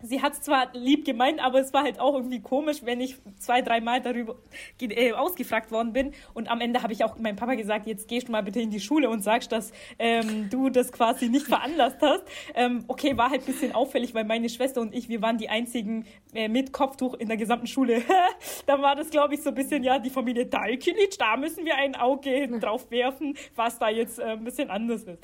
[0.02, 3.18] Sie hat es zwar lieb gemeint, aber es war halt auch irgendwie komisch, wenn ich
[3.38, 4.36] zwei, dreimal darüber
[4.82, 6.14] äh, ausgefragt worden bin.
[6.34, 8.70] Und am Ende habe ich auch meinem Papa gesagt, jetzt gehst du mal bitte in
[8.70, 12.24] die Schule und sagst, dass ähm, du das quasi nicht veranlasst hast.
[12.56, 15.50] Ähm, okay, war halt ein bisschen auffällig, weil meine Schwester und ich, wir waren die
[15.50, 18.02] einzigen äh, mit Kopftuch in der gesamten Schule.
[18.66, 21.76] da war das, glaube ich, so ein bisschen, ja, die Familie Dalkilic, da müssen wir
[21.76, 25.20] ein Auge drauf werfen, was da jetzt äh, ein bisschen anders ist.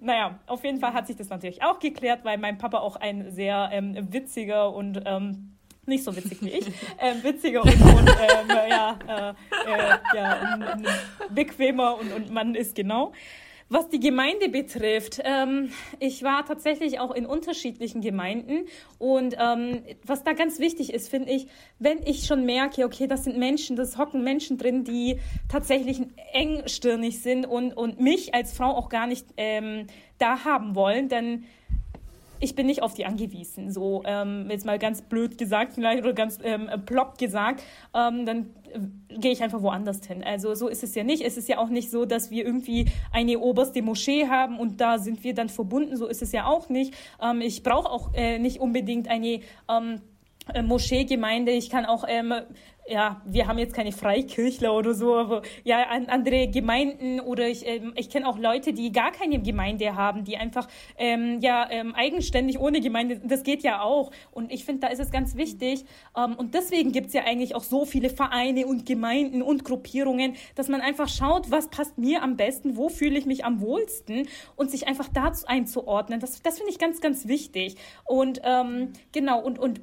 [0.00, 3.30] Naja, auf jeden Fall hat sich das natürlich auch geklärt, weil mein Papa auch ein
[3.30, 5.56] sehr ähm, witziger und ähm,
[5.86, 6.66] nicht so witzig wie ich,
[6.98, 10.86] äh, witziger und, und ähm, ja, äh, äh, ja, ein, ein
[11.30, 13.12] bequemer und, und Mann ist genau.
[13.72, 18.66] Was die Gemeinde betrifft, ähm, ich war tatsächlich auch in unterschiedlichen Gemeinden
[18.98, 21.46] und ähm, was da ganz wichtig ist, finde ich,
[21.78, 26.00] wenn ich schon merke, okay, das sind Menschen, das hocken Menschen drin, die tatsächlich
[26.32, 29.86] engstirnig sind und, und mich als Frau auch gar nicht ähm,
[30.18, 31.44] da haben wollen, dann
[32.40, 33.70] ich bin nicht auf die angewiesen.
[33.70, 37.62] So, ähm, jetzt mal ganz blöd gesagt vielleicht oder ganz ähm, plopp gesagt,
[37.94, 40.24] ähm, dann äh, gehe ich einfach woanders hin.
[40.24, 41.22] Also so ist es ja nicht.
[41.22, 44.98] Es ist ja auch nicht so, dass wir irgendwie eine oberste Moschee haben und da
[44.98, 45.96] sind wir dann verbunden.
[45.96, 46.94] So ist es ja auch nicht.
[47.22, 50.00] Ähm, ich brauche auch äh, nicht unbedingt eine ähm,
[50.52, 51.52] äh, Moscheegemeinde.
[51.52, 52.32] Ich kann auch ähm,
[52.90, 57.92] ja, wir haben jetzt keine Freikirchler oder so, aber ja, andere Gemeinden oder ich, ähm,
[57.96, 60.66] ich kenne auch Leute, die gar keine Gemeinde haben, die einfach
[60.98, 64.10] ähm, ja ähm, eigenständig ohne Gemeinde, das geht ja auch.
[64.32, 65.84] Und ich finde, da ist es ganz wichtig.
[66.16, 70.34] Ähm, und deswegen gibt es ja eigentlich auch so viele Vereine und Gemeinden und Gruppierungen,
[70.56, 74.26] dass man einfach schaut, was passt mir am besten, wo fühle ich mich am wohlsten
[74.56, 76.18] und sich einfach dazu einzuordnen.
[76.18, 77.76] Das, das finde ich ganz, ganz wichtig.
[78.04, 79.80] Und ähm, genau, und, und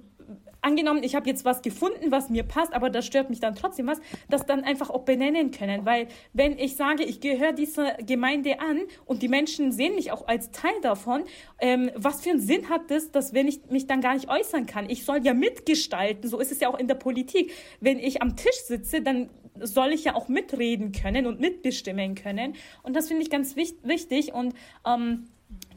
[0.67, 3.87] angenommen, ich habe jetzt was gefunden, was mir passt, aber das stört mich dann trotzdem
[3.87, 3.99] was,
[4.29, 5.85] das dann einfach auch benennen können.
[5.85, 10.27] Weil wenn ich sage, ich gehöre dieser Gemeinde an und die Menschen sehen mich auch
[10.27, 11.23] als Teil davon,
[11.59, 14.65] ähm, was für einen Sinn hat das, dass wenn ich mich dann gar nicht äußern
[14.65, 14.89] kann?
[14.89, 17.53] Ich soll ja mitgestalten, so ist es ja auch in der Politik.
[17.79, 22.55] Wenn ich am Tisch sitze, dann soll ich ja auch mitreden können und mitbestimmen können.
[22.83, 24.53] Und das finde ich ganz wichtig und
[24.85, 25.27] ähm,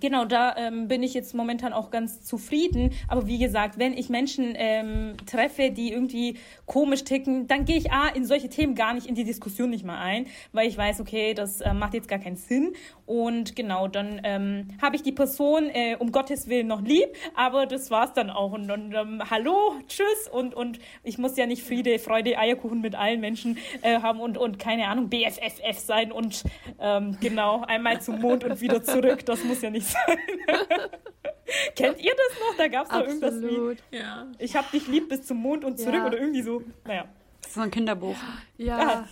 [0.01, 2.91] Genau, da ähm, bin ich jetzt momentan auch ganz zufrieden.
[3.07, 7.93] Aber wie gesagt, wenn ich Menschen ähm, treffe, die irgendwie komisch ticken, dann gehe ich
[7.93, 11.01] A, in solche Themen gar nicht in die Diskussion nicht mal ein, weil ich weiß,
[11.01, 12.73] okay, das äh, macht jetzt gar keinen Sinn.
[13.05, 17.67] Und genau, dann ähm, habe ich die Person äh, um Gottes Willen noch lieb, aber
[17.67, 18.53] das war's dann auch.
[18.53, 20.29] Und, und ähm, hallo, tschüss.
[20.33, 24.39] Und, und ich muss ja nicht Friede, Freude, Eierkuchen mit allen Menschen äh, haben und,
[24.39, 26.45] und keine Ahnung, BFFF sein und
[26.81, 29.27] ähm, genau, einmal zum Mond und wieder zurück.
[29.27, 30.19] Das muss ja nicht sein.
[31.77, 32.57] Kennt ihr das noch?
[32.57, 34.27] Da gab es doch irgendwas wie ja.
[34.39, 36.07] Ich hab dich lieb bis zum Mond und zurück ja.
[36.07, 36.63] oder irgendwie so.
[36.85, 37.07] Naja.
[37.41, 38.17] Das ist so ein Kinderbuch.
[38.57, 38.79] Ja.
[38.79, 39.09] Ah,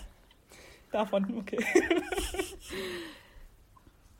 [0.92, 1.58] davon, okay.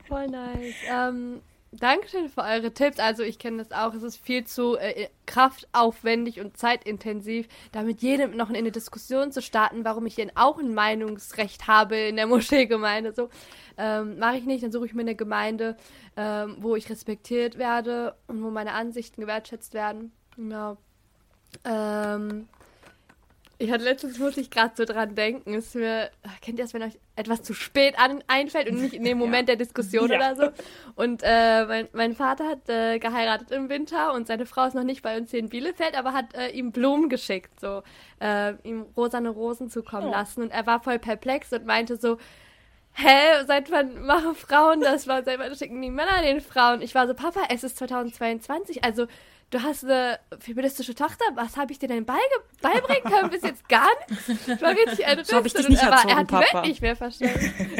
[0.07, 0.75] Voll nice.
[0.89, 1.41] Ähm,
[1.71, 2.97] Dankeschön für eure Tipps.
[2.99, 3.93] Also ich kenne das auch.
[3.93, 9.31] Es ist viel zu äh, kraftaufwendig und zeitintensiv, da mit jedem noch in eine Diskussion
[9.31, 13.13] zu starten, warum ich denn auch ein Meinungsrecht habe in der Moscheegemeinde.
[13.13, 13.29] So
[13.77, 14.63] ähm, mache ich nicht.
[14.63, 15.77] Dann suche ich mir eine Gemeinde,
[16.17, 20.11] ähm, wo ich respektiert werde und wo meine Ansichten gewertschätzt werden.
[20.35, 20.77] Genau.
[21.65, 22.47] Ähm,
[23.61, 26.09] ich hatte letztens, muss ich gerade so dran denken, ist mir,
[26.41, 29.49] kennt ihr das, wenn euch etwas zu spät an, einfällt und nicht in dem Moment
[29.49, 29.55] ja.
[29.55, 30.15] der Diskussion ja.
[30.15, 30.63] oder so?
[30.95, 34.85] Und äh, mein, mein Vater hat äh, geheiratet im Winter und seine Frau ist noch
[34.85, 37.83] nicht bei uns hier in Bielefeld, aber hat äh, ihm Blumen geschickt, so
[38.21, 40.11] äh, ihm rosane Rosen zukommen oh.
[40.11, 42.17] lassen und er war voll perplex und meinte so,
[42.93, 45.03] hä, seit wann machen Frauen das?
[45.03, 46.81] Seit wann schicken die Männer den Frauen?
[46.81, 49.07] Ich war so, Papa, es ist 2022, also
[49.49, 53.87] du hast eine feministische Tochter, was habe ich dir denn beibringen können bis jetzt gar
[54.09, 54.29] nicht?
[54.47, 56.81] Ich war richtig eine so ich dich nicht er, war, er hat die Welt nicht
[56.81, 57.53] mehr verstanden.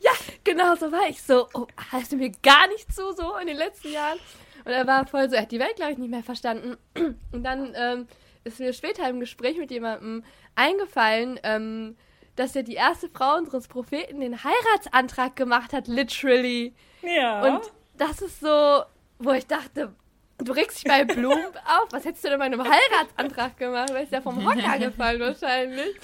[0.00, 0.10] ja,
[0.44, 3.56] genau so war ich so, oh, hast du mir gar nicht zu, so in den
[3.56, 4.18] letzten Jahren.
[4.64, 6.76] Und er war voll so, er hat die Welt, glaube ich, nicht mehr verstanden.
[7.32, 8.08] Und dann ähm,
[8.42, 10.24] ist mir später im Gespräch mit jemandem
[10.56, 11.96] eingefallen, ähm,
[12.34, 16.74] dass ja die erste Frau unseres Propheten den Heiratsantrag gemacht hat, literally.
[17.02, 17.42] Ja.
[17.42, 18.82] Und das ist so,
[19.18, 19.94] wo ich dachte,
[20.38, 21.88] Du regst dich bei Blumen auf.
[21.90, 23.90] Was hättest du denn bei einem Heiratsantrag gemacht?
[23.90, 25.96] Ist ja vom Hocker gefallen wahrscheinlich.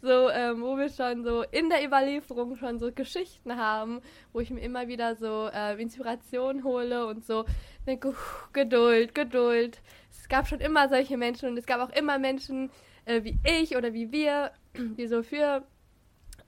[0.00, 4.00] So, ähm, wo wir schon so in der Überlieferung schon so Geschichten haben,
[4.32, 7.44] wo ich mir immer wieder so äh, Inspiration hole und so
[7.86, 8.14] denke,
[8.52, 9.80] Geduld, Geduld.
[10.10, 12.70] Es gab schon immer solche Menschen und es gab auch immer Menschen
[13.06, 15.64] äh, wie ich oder wie wir, die so für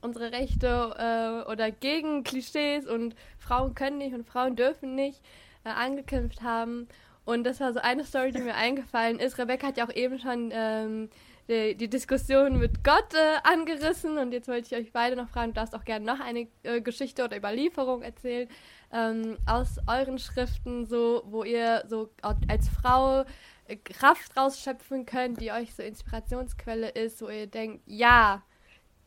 [0.01, 5.21] unsere Rechte äh, oder gegen Klischees und Frauen können nicht und Frauen dürfen nicht
[5.63, 6.87] äh, angekämpft haben.
[7.25, 9.37] Und das war so eine Story, die mir eingefallen ist.
[9.37, 11.09] Rebecca hat ja auch eben schon ähm,
[11.47, 14.17] die, die, Diskussion mit Gott äh, angerissen.
[14.17, 16.81] Und jetzt wollte ich euch beide noch fragen, du darfst auch gerne noch eine äh,
[16.81, 18.49] Geschichte oder Überlieferung erzählen
[18.91, 22.09] ähm, aus euren Schriften, so wo ihr so
[22.47, 23.25] als Frau
[23.67, 28.41] äh, Kraft rausschöpfen könnt, die euch so Inspirationsquelle ist, wo ihr denkt, ja,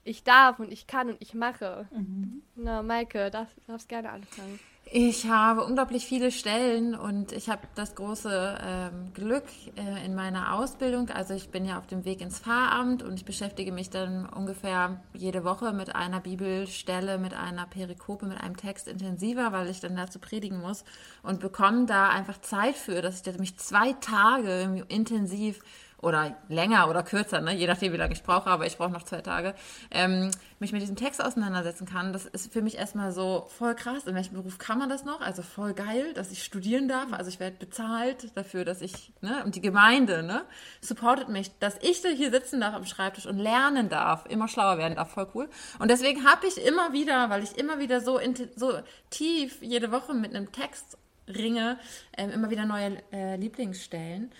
[0.04, 1.88] ich darf und ich kann und ich mache.
[1.90, 2.42] Mhm.
[2.54, 4.60] Na, Maike, darfst, darfst gerne anfangen.
[4.86, 9.44] Ich habe unglaublich viele Stellen und ich habe das große ähm, Glück
[9.76, 11.08] äh, in meiner Ausbildung.
[11.08, 15.00] Also ich bin ja auf dem Weg ins Pfarramt und ich beschäftige mich dann ungefähr
[15.14, 19.96] jede Woche mit einer Bibelstelle, mit einer Perikope, mit einem Text intensiver, weil ich dann
[19.96, 20.84] dazu predigen muss
[21.22, 25.60] und bekomme da einfach Zeit für, dass ich mich zwei Tage intensiv
[26.04, 27.54] oder länger oder kürzer, ne?
[27.54, 29.54] je nachdem, wie lange ich brauche, aber ich brauche noch zwei Tage,
[29.90, 32.12] ähm, mich mit diesem Text auseinandersetzen kann.
[32.12, 34.06] Das ist für mich erstmal so voll krass.
[34.06, 35.20] In welchem Beruf kann man das noch?
[35.20, 37.12] Also voll geil, dass ich studieren darf.
[37.12, 40.42] Also ich werde bezahlt dafür, dass ich, ne, und die Gemeinde, ne,
[40.80, 44.96] supportet mich, dass ich hier sitzen darf am Schreibtisch und lernen darf, immer schlauer werden
[44.96, 45.48] darf, voll cool.
[45.78, 48.20] Und deswegen habe ich immer wieder, weil ich immer wieder so,
[48.56, 48.72] so
[49.10, 50.98] tief jede Woche mit einem Text
[51.28, 51.78] ringe,
[52.16, 54.30] ähm, immer wieder neue äh, Lieblingsstellen.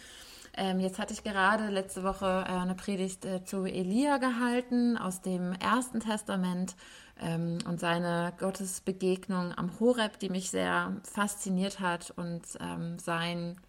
[0.57, 5.21] Ähm, jetzt hatte ich gerade letzte Woche äh, eine Predigt äh, zu Elia gehalten aus
[5.21, 6.77] dem Ersten Testament
[7.21, 13.61] ähm, und seine Gottesbegegnung am Horeb, die mich sehr fasziniert hat und ähm, sein,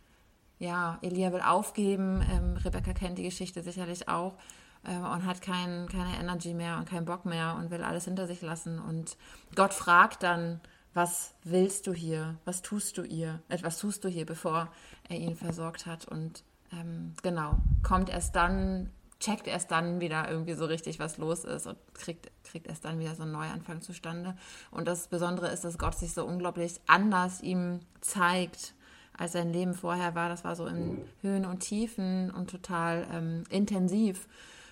[0.60, 2.24] ja, Elia will aufgeben.
[2.32, 4.38] Ähm, Rebecca kennt die Geschichte sicherlich auch
[4.84, 8.28] äh, und hat kein, keine Energy mehr und keinen Bock mehr und will alles hinter
[8.28, 8.78] sich lassen.
[8.78, 9.18] Und
[9.56, 10.62] Gott fragt dann,
[10.94, 12.38] was willst du hier?
[12.46, 13.42] Was tust du ihr?
[13.50, 14.70] Etwas tust du hier, bevor
[15.10, 16.08] er ihn versorgt hat?
[16.08, 16.44] Und
[16.80, 21.68] ähm, genau, kommt erst dann, checkt erst dann wieder irgendwie so richtig, was los ist
[21.68, 24.36] und kriegt, kriegt erst dann wieder so einen Neuanfang zustande.
[24.72, 28.74] Und das Besondere ist, dass Gott sich so unglaublich anders ihm zeigt,
[29.18, 30.30] als sein Leben vorher war.
[30.30, 34.28] Das war so in Höhen und Tiefen und total ähm, intensiv.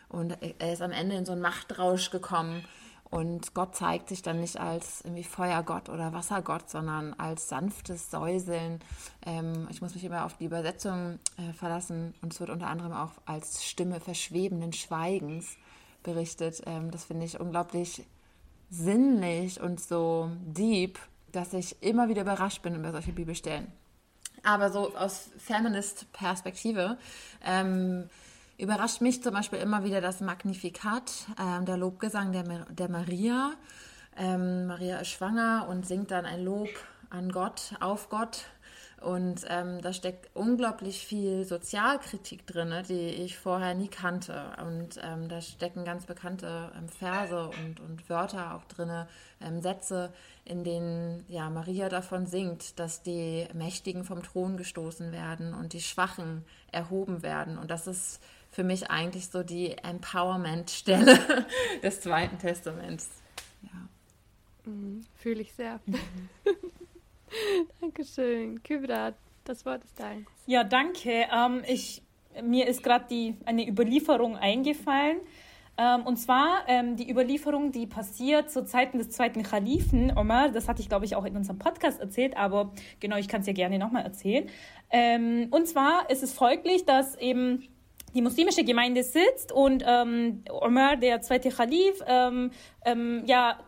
[0.10, 2.64] Und er ist am Ende in so einen Machtrausch gekommen
[3.14, 8.80] und Gott zeigt sich dann nicht als irgendwie Feuergott oder Wassergott, sondern als sanftes Säuseln.
[9.24, 12.92] Ähm, ich muss mich immer auf die Übersetzung äh, verlassen und es wird unter anderem
[12.92, 15.58] auch als Stimme verschwebenden Schweigens
[16.02, 16.64] berichtet.
[16.66, 18.04] Ähm, das finde ich unglaublich
[18.72, 20.98] sinnlich und so deep,
[21.32, 23.72] dass ich immer wieder überrascht bin über solche Bibelstellen.
[24.42, 26.98] Aber so aus Feminist-Perspektive
[27.46, 28.10] ähm,
[28.58, 33.54] überrascht mich zum Beispiel immer wieder das Magnifikat, ähm, der Lobgesang der, der Maria.
[34.16, 36.70] Ähm, Maria ist schwanger und singt dann ein Lob
[37.10, 38.46] an Gott, auf Gott.
[39.04, 44.54] Und ähm, da steckt unglaublich viel Sozialkritik drin, die ich vorher nie kannte.
[44.66, 49.06] Und ähm, da stecken ganz bekannte ähm, Verse und, und Wörter auch drin,
[49.42, 50.14] ähm, Sätze,
[50.46, 55.82] in denen ja, Maria davon singt, dass die Mächtigen vom Thron gestoßen werden und die
[55.82, 57.58] Schwachen erhoben werden.
[57.58, 58.22] Und das ist
[58.54, 61.46] für mich eigentlich so die Empowerment-Stelle
[61.84, 63.10] des Zweiten Testaments.
[63.64, 63.90] Ja.
[64.66, 65.80] Mhm, Fühle ich sehr.
[67.82, 68.62] Dankeschön.
[68.62, 70.28] Kybra, das Wort ist dein.
[70.46, 71.26] Ja, danke.
[71.34, 72.04] Ähm, ich,
[72.44, 75.18] mir ist gerade eine Überlieferung eingefallen.
[75.76, 80.50] Ähm, und zwar ähm, die Überlieferung, die passiert zu Zeiten des zweiten Khalifen Omar.
[80.50, 83.48] Das hatte ich, glaube ich, auch in unserem Podcast erzählt, aber genau, ich kann es
[83.48, 84.48] ja gerne nochmal erzählen.
[84.92, 87.68] Ähm, und zwar ist es folglich, dass eben
[88.14, 92.52] die muslimische Gemeinde sitzt und ähm, Omar, der zweite Khalif, ähm,
[92.86, 93.60] ähm, ja,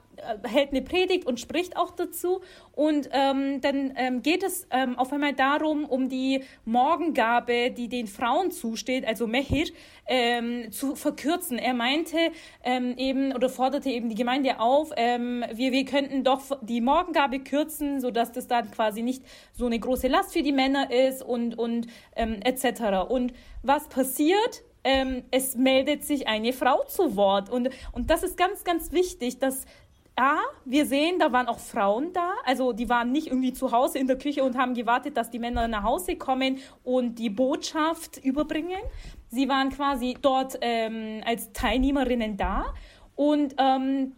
[0.43, 2.41] hält eine Predigt und spricht auch dazu.
[2.73, 8.07] Und ähm, dann ähm, geht es ähm, auf einmal darum, um die Morgengabe, die den
[8.07, 9.67] Frauen zusteht, also Mehir,
[10.07, 11.57] ähm, zu verkürzen.
[11.57, 12.17] Er meinte
[12.63, 17.39] ähm, eben oder forderte eben die Gemeinde auf, ähm, wir, wir könnten doch die Morgengabe
[17.39, 21.57] kürzen, sodass das dann quasi nicht so eine große Last für die Männer ist und,
[21.57, 23.09] und etc.
[23.09, 24.63] Und was passiert?
[25.31, 27.49] Es meldet sich eine Frau zu Wort.
[27.49, 29.65] Und, und das ist ganz, ganz wichtig, dass
[30.17, 32.33] A, wir sehen, da waren auch Frauen da.
[32.45, 35.39] Also die waren nicht irgendwie zu Hause in der Küche und haben gewartet, dass die
[35.39, 38.79] Männer nach Hause kommen und die Botschaft überbringen.
[39.27, 42.73] Sie waren quasi dort ähm, als Teilnehmerinnen da
[43.15, 44.13] und, ähm,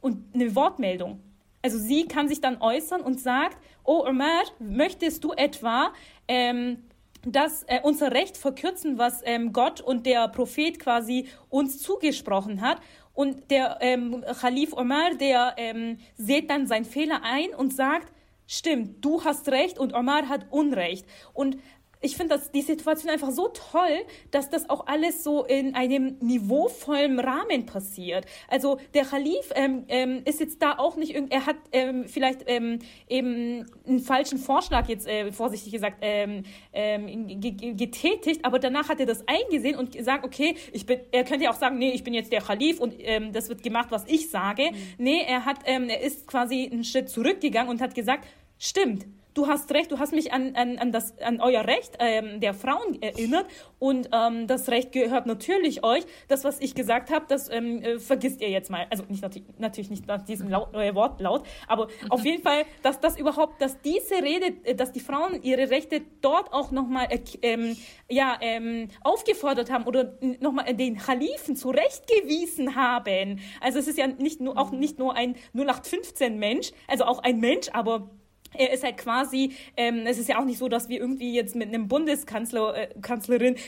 [0.00, 1.20] und eine Wortmeldung.
[1.62, 5.92] Also sie kann sich dann äußern und sagt, oh Omar, möchtest du etwa
[6.28, 6.84] ähm,
[7.26, 12.78] das äh, unser Recht verkürzen, was ähm, Gott und der Prophet quasi uns zugesprochen hat.
[13.14, 18.12] Und der ähm, Khalif Omar, der ähm, sieht dann seinen Fehler ein und sagt,
[18.46, 21.06] stimmt, du hast recht und Omar hat Unrecht.
[21.32, 21.56] Und
[22.04, 27.18] ich finde die Situation einfach so toll, dass das auch alles so in einem niveauvollen
[27.18, 28.26] Rahmen passiert.
[28.48, 32.42] Also der Khalif ähm, ähm, ist jetzt da auch nicht irgend, er hat ähm, vielleicht
[32.46, 36.42] ähm, eben einen falschen Vorschlag jetzt äh, vorsichtig gesagt ähm,
[36.72, 41.44] ähm, getätigt, aber danach hat er das eingesehen und gesagt, okay, ich bin, er könnte
[41.44, 42.94] ja auch sagen, nee, ich bin jetzt der Khalif und
[43.32, 44.70] das wird gemacht, was ich sage.
[44.70, 44.76] Mhm.
[44.98, 48.26] Nee, er hat, er ist quasi einen Schritt zurückgegangen und hat gesagt,
[48.58, 52.40] stimmt du hast recht, du hast mich an, an, an, das, an euer Recht ähm,
[52.40, 53.46] der Frauen erinnert
[53.78, 56.04] und ähm, das Recht gehört natürlich euch.
[56.28, 58.86] Das, was ich gesagt habe, das ähm, äh, vergisst ihr jetzt mal.
[58.90, 59.22] Also nicht
[59.58, 63.80] natürlich nicht nach diesem Laut, äh, Wortlaut, aber auf jeden Fall, dass das überhaupt, dass
[63.82, 67.76] diese Rede, äh, dass die Frauen ihre Rechte dort auch nochmal äh, ähm,
[68.08, 73.40] ja, ähm, aufgefordert haben oder nochmal den Khalifen zurechtgewiesen haben.
[73.60, 77.40] Also es ist ja nicht nur, auch nicht nur ein 0815 Mensch, also auch ein
[77.40, 78.10] Mensch, aber
[78.56, 81.54] er ist halt quasi, ähm, es ist ja auch nicht so, dass wir irgendwie jetzt
[81.54, 82.88] mit einem Bundeskanzler, äh,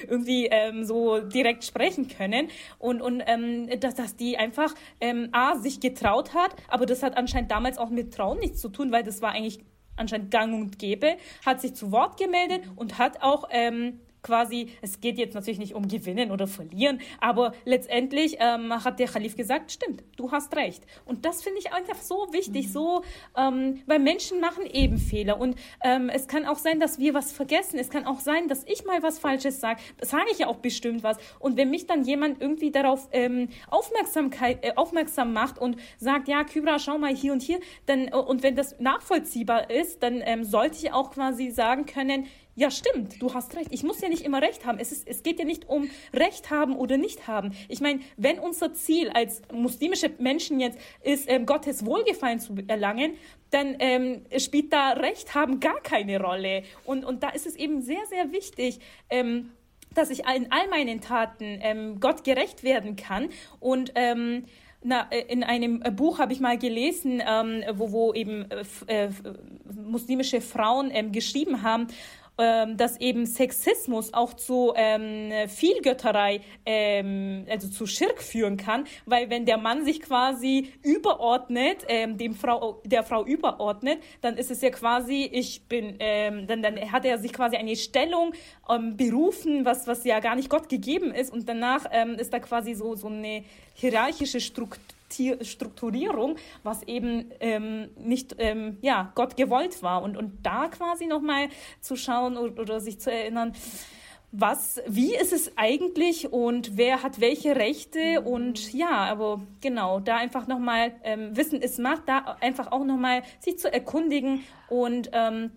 [0.09, 2.49] irgendwie ähm, so direkt sprechen können.
[2.79, 7.17] Und, und ähm, dass, dass die einfach ähm, A, sich getraut hat, aber das hat
[7.17, 9.61] anscheinend damals auch mit Trauen nichts zu tun, weil das war eigentlich
[9.97, 15.01] anscheinend gang und gäbe, hat sich zu Wort gemeldet und hat auch ähm, quasi, es
[15.01, 19.71] geht jetzt natürlich nicht um Gewinnen oder Verlieren, aber letztendlich ähm, hat der Khalif gesagt,
[19.71, 20.85] stimmt, du hast recht.
[21.05, 22.71] Und das finde ich einfach so wichtig, mhm.
[22.71, 23.03] so,
[23.37, 27.33] ähm, weil Menschen machen eben Fehler und ähm, es kann auch sein, dass wir was
[27.33, 27.79] vergessen.
[27.79, 29.81] Es kann auch sein, dass ich mal was Falsches sage.
[30.03, 31.19] Sage ich ja auch bestimmt was.
[31.39, 36.43] Und wenn mich dann jemand irgendwie darauf ähm, Aufmerksamkeit, äh, aufmerksam macht und sagt, ja,
[36.43, 40.45] Kybra, schau mal hier und hier, dann, äh, und wenn das nachvollziehbar ist, dann ähm,
[40.45, 42.27] sollte ich auch quasi sagen können,
[42.59, 43.69] ja, stimmt, du hast recht.
[43.71, 44.79] Ich muss ja nicht immer recht haben.
[44.79, 47.53] Es, ist, es geht ja nicht um Recht haben oder nicht haben.
[47.69, 53.13] Ich meine, wenn unser Ziel als muslimische Menschen jetzt ist, ähm, Gottes Wohlgefallen zu erlangen,
[53.51, 56.63] dann ähm, spielt da Recht haben gar keine Rolle.
[56.85, 58.81] Und, und da ist es eben sehr, sehr wichtig,
[59.11, 59.51] ähm,
[59.93, 63.29] dass ich in all meinen Taten ähm, Gott gerecht werden kann
[63.61, 64.45] und ähm,
[64.83, 68.65] na, äh, in einem äh, Buch habe ich mal gelesen, ähm, wo, wo eben äh,
[69.07, 69.11] äh,
[69.75, 71.89] muslimische Frauen ähm, geschrieben haben,
[72.39, 79.31] ähm, dass eben Sexismus auch zu ähm, Vielgötterei, ähm, also zu Schirk führen kann, weil
[79.31, 84.61] wenn der Mann sich quasi überordnet, ähm, dem Frau, der Frau überordnet, dann ist es
[84.61, 88.33] ja quasi, ich bin, ähm, dann, dann hat er sich quasi eine Stellung
[88.69, 92.39] ähm, berufen, was, was ja gar nicht Gott gegeben ist und danach ähm, ist da
[92.39, 94.96] quasi so, so eine hierarchische Struktur
[95.43, 100.03] Strukturierung, was eben ähm, nicht ähm, ja, Gott gewollt war.
[100.03, 101.49] Und, und da quasi nochmal
[101.81, 103.53] zu schauen oder, oder sich zu erinnern,
[104.33, 110.17] was, wie ist es eigentlich und wer hat welche Rechte und ja, aber genau, da
[110.17, 115.53] einfach nochmal ähm, Wissen ist Macht, da einfach auch nochmal sich zu erkundigen und ähm,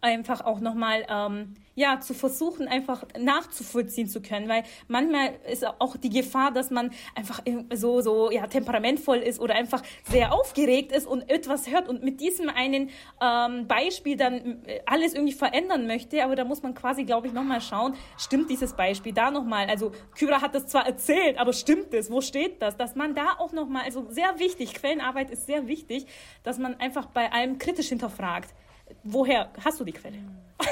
[0.00, 5.96] einfach auch nochmal ähm, ja, zu versuchen, einfach nachzuvollziehen zu können, weil manchmal ist auch
[5.96, 11.06] die Gefahr, dass man einfach so, so, ja, temperamentvoll ist oder einfach sehr aufgeregt ist
[11.06, 16.22] und etwas hört und mit diesem einen ähm, Beispiel dann äh, alles irgendwie verändern möchte,
[16.22, 19.92] aber da muss man quasi, glaube ich, nochmal schauen, stimmt dieses Beispiel da nochmal, also
[20.14, 23.52] Kyra hat das zwar erzählt, aber stimmt es, wo steht das, dass man da auch
[23.52, 26.06] nochmal, also sehr wichtig, Quellenarbeit ist sehr wichtig,
[26.42, 28.54] dass man einfach bei allem kritisch hinterfragt
[29.02, 30.18] woher hast du die Quelle?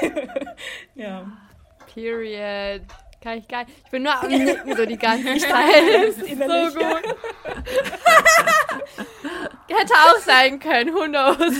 [0.95, 1.25] ja.
[1.93, 2.81] Period.
[3.23, 3.77] Kann ich gar nicht.
[3.85, 6.13] Ich bin nur am Nicken so die ganze Zeit.
[6.17, 7.15] so gut.
[9.69, 11.55] Hätte auch sein können, who knows.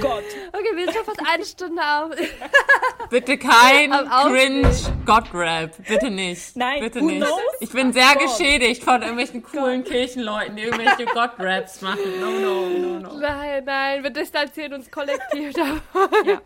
[0.00, 0.24] Gott.
[0.52, 2.10] Okay, wir sind schon fast eine Stunde auf.
[3.10, 4.70] Bitte kein cringe
[5.04, 5.76] God-Rap.
[5.86, 6.56] Bitte nicht.
[6.56, 7.22] Nein, bitte nicht.
[7.22, 7.40] Knows?
[7.60, 8.22] Ich bin sehr God.
[8.22, 9.92] geschädigt von irgendwelchen coolen God.
[9.92, 12.20] Kirchenleuten, die irgendwelche God-Raps machen.
[12.20, 13.18] No, no, no, no.
[13.18, 16.26] Nein, nein, wir distanzieren uns kollektiv davon.
[16.26, 16.40] Ja.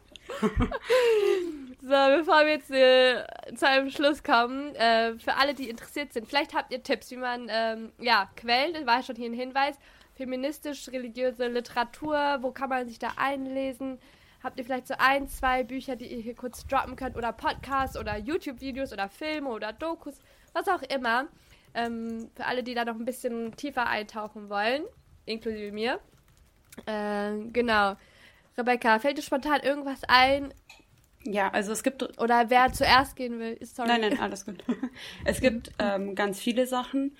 [1.80, 3.24] So, bevor wir jetzt äh,
[3.54, 7.16] zu einem Schluss kommen, äh, für alle, die interessiert sind, vielleicht habt ihr Tipps, wie
[7.16, 9.76] man, ähm, ja, Quellen, das war schon hier ein Hinweis,
[10.18, 13.98] feministisch-religiöse Literatur, wo kann man sich da einlesen?
[14.42, 17.96] Habt ihr vielleicht so ein, zwei Bücher, die ihr hier kurz droppen könnt oder Podcasts
[17.96, 20.18] oder YouTube-Videos oder Filme oder Dokus,
[20.52, 21.28] was auch immer.
[21.74, 24.84] Ähm, für alle, die da noch ein bisschen tiefer eintauchen wollen,
[25.24, 26.00] inklusive mir.
[26.86, 27.96] Äh, genau.
[28.56, 30.52] Rebecca, fällt dir spontan irgendwas ein?
[31.24, 32.18] Ja, also es gibt.
[32.20, 33.88] Oder wer zuerst gehen will, sorry.
[33.88, 34.64] Nein, nein, alles gut.
[35.24, 37.16] Es gibt ähm, ganz viele Sachen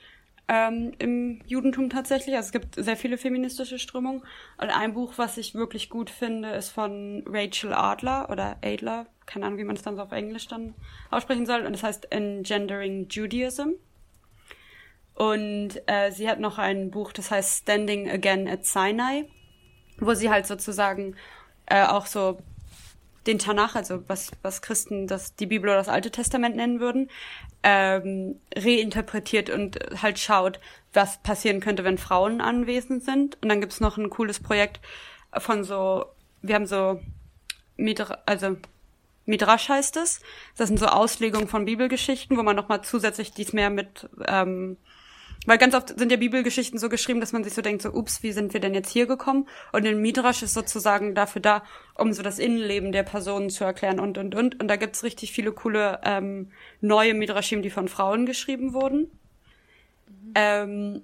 [0.49, 2.34] ähm, im Judentum tatsächlich.
[2.34, 4.22] Also es gibt sehr viele feministische Strömungen.
[4.57, 9.07] Und ein Buch, was ich wirklich gut finde, ist von Rachel Adler oder Adler.
[9.26, 10.74] Keine Ahnung, wie man es dann so auf Englisch dann
[11.11, 11.66] aussprechen soll.
[11.66, 13.72] Und das heißt Engendering Judaism.
[15.14, 19.24] Und äh, sie hat noch ein Buch, das heißt Standing Again at Sinai,
[19.99, 21.16] wo sie halt sozusagen
[21.66, 22.38] äh, auch so
[23.29, 27.11] den Tanach, also was, was Christen das, die Bibel oder das Alte Testament nennen würden,
[27.62, 30.59] ähm, reinterpretiert und halt schaut,
[30.95, 33.39] was passieren könnte, wenn Frauen anwesend sind.
[33.43, 34.81] Und dann gibt's noch ein cooles Projekt
[35.37, 36.07] von so,
[36.43, 37.01] wir haben so,
[37.76, 38.57] Midra, also
[39.26, 40.20] Midrash heißt es.
[40.57, 44.79] Das sind so Auslegungen von Bibelgeschichten, wo man nochmal zusätzlich dies mehr mit ähm,
[45.47, 48.22] weil ganz oft sind ja Bibelgeschichten so geschrieben, dass man sich so denkt, so, ups,
[48.22, 49.49] wie sind wir denn jetzt hier gekommen?
[49.72, 51.62] Und den Midrash ist sozusagen dafür da,
[51.95, 54.61] um so das Innenleben der Personen zu erklären und, und, und.
[54.61, 59.11] Und da gibt's richtig viele coole ähm, neue Midrashim, die von Frauen geschrieben wurden.
[60.07, 60.32] Mhm.
[60.34, 61.03] Ähm,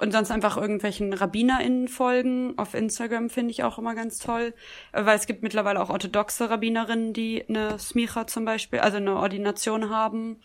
[0.00, 2.58] und sonst einfach irgendwelchen RabbinerInnen folgen.
[2.58, 4.54] Auf Instagram finde ich auch immer ganz toll.
[4.92, 9.90] Weil es gibt mittlerweile auch orthodoxe Rabbinerinnen, die eine Smicha zum Beispiel, also eine Ordination
[9.90, 10.40] haben.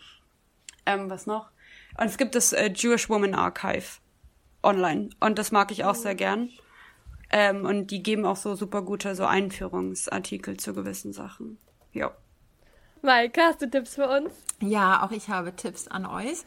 [0.86, 1.50] Ähm, was noch?
[1.98, 4.00] Und es gibt das äh, Jewish Woman Archive
[4.62, 5.10] online.
[5.20, 6.50] Und das mag ich auch sehr gern.
[7.30, 11.58] Ähm, und die geben auch so super gute so Einführungsartikel zu gewissen Sachen.
[11.92, 12.10] Ja.
[13.02, 14.32] Maike, hast du Tipps für uns?
[14.60, 16.38] Ja, auch ich habe Tipps an euch.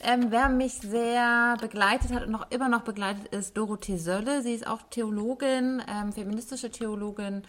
[0.00, 4.42] Ähm, wer mich sehr begleitet hat und noch immer noch begleitet, ist Dorothee Sölle.
[4.42, 7.42] Sie ist auch Theologin, ähm, feministische Theologin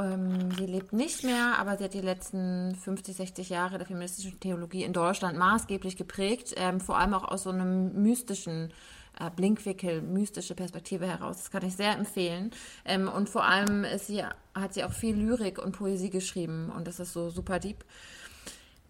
[0.00, 4.40] ähm, sie lebt nicht mehr, aber sie hat die letzten 50, 60 Jahre der feministischen
[4.40, 8.72] Theologie in Deutschland maßgeblich geprägt, ähm, vor allem auch aus so einem mystischen
[9.18, 11.38] äh, Blinkwinkel, mystische Perspektive heraus.
[11.38, 12.50] Das kann ich sehr empfehlen.
[12.84, 14.24] Ähm, und vor allem sie,
[14.54, 17.84] hat sie auch viel Lyrik und Poesie geschrieben und das ist so super deep.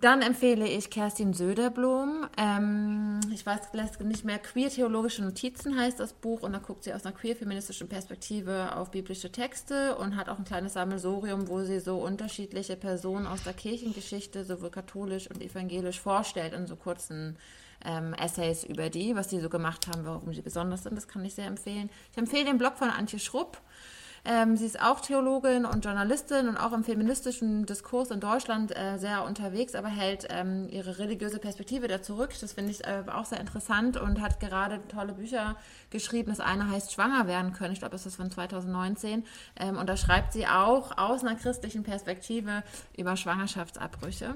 [0.01, 2.27] Dann empfehle ich Kerstin Söderblom.
[2.39, 7.05] Ähm, ich weiß nicht mehr, Queer-theologische Notizen heißt das Buch und da guckt sie aus
[7.05, 11.99] einer queer-feministischen Perspektive auf biblische Texte und hat auch ein kleines Sammelsorium, wo sie so
[11.99, 17.37] unterschiedliche Personen aus der Kirchengeschichte, sowohl katholisch und evangelisch, vorstellt in so kurzen
[17.85, 20.97] ähm, Essays über die, was die so gemacht haben, warum sie besonders sind.
[20.97, 21.91] Das kann ich sehr empfehlen.
[22.13, 23.59] Ich empfehle den Blog von Antje Schrupp.
[24.25, 28.99] Ähm, sie ist auch Theologin und Journalistin und auch im feministischen Diskurs in Deutschland äh,
[28.99, 32.33] sehr unterwegs, aber hält ähm, ihre religiöse Perspektive da zurück.
[32.41, 35.57] Das finde ich äh, auch sehr interessant und hat gerade tolle Bücher
[35.91, 36.31] geschrieben.
[36.31, 37.73] Das eine heißt Schwanger werden können.
[37.73, 39.25] Ich glaube, das ist von 2019.
[39.57, 42.63] Ähm, und da schreibt sie auch aus einer christlichen Perspektive
[42.97, 44.35] über Schwangerschaftsabbrüche.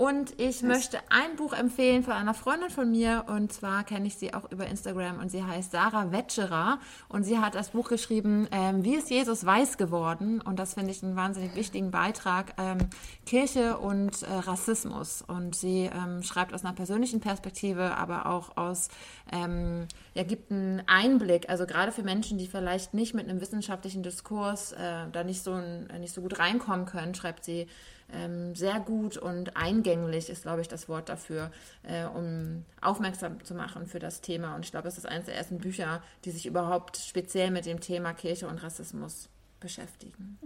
[0.00, 3.26] Und ich möchte ein Buch empfehlen von einer Freundin von mir.
[3.28, 5.18] Und zwar kenne ich sie auch über Instagram.
[5.18, 6.78] Und sie heißt Sarah Wetscherer.
[7.10, 10.40] Und sie hat das Buch geschrieben, ähm, Wie ist Jesus weiß geworden?
[10.40, 12.54] Und das finde ich einen wahnsinnig wichtigen Beitrag.
[12.56, 12.78] Ähm,
[13.26, 15.20] Kirche und äh, Rassismus.
[15.20, 18.88] Und sie ähm, schreibt aus einer persönlichen Perspektive, aber auch aus,
[19.30, 21.50] ähm, ja, gibt einen Einblick.
[21.50, 25.58] Also gerade für Menschen, die vielleicht nicht mit einem wissenschaftlichen Diskurs äh, da nicht so,
[25.98, 27.66] nicht so gut reinkommen können, schreibt sie
[28.12, 31.50] ähm, sehr gut und eingänglich ist, glaube ich, das Wort dafür,
[31.82, 34.54] äh, um aufmerksam zu machen für das Thema.
[34.54, 37.80] Und ich glaube, es ist eines der ersten Bücher, die sich überhaupt speziell mit dem
[37.80, 39.28] Thema Kirche und Rassismus
[39.60, 40.38] beschäftigen.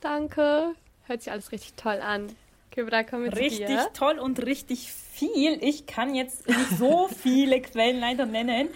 [0.00, 0.74] Danke.
[1.04, 2.28] Hört sich alles richtig toll an.
[2.70, 3.88] Kibra, komm mit Richtig dir.
[3.94, 5.58] toll und richtig viel.
[5.62, 8.68] Ich kann jetzt nicht so viele Quellen leider nennen,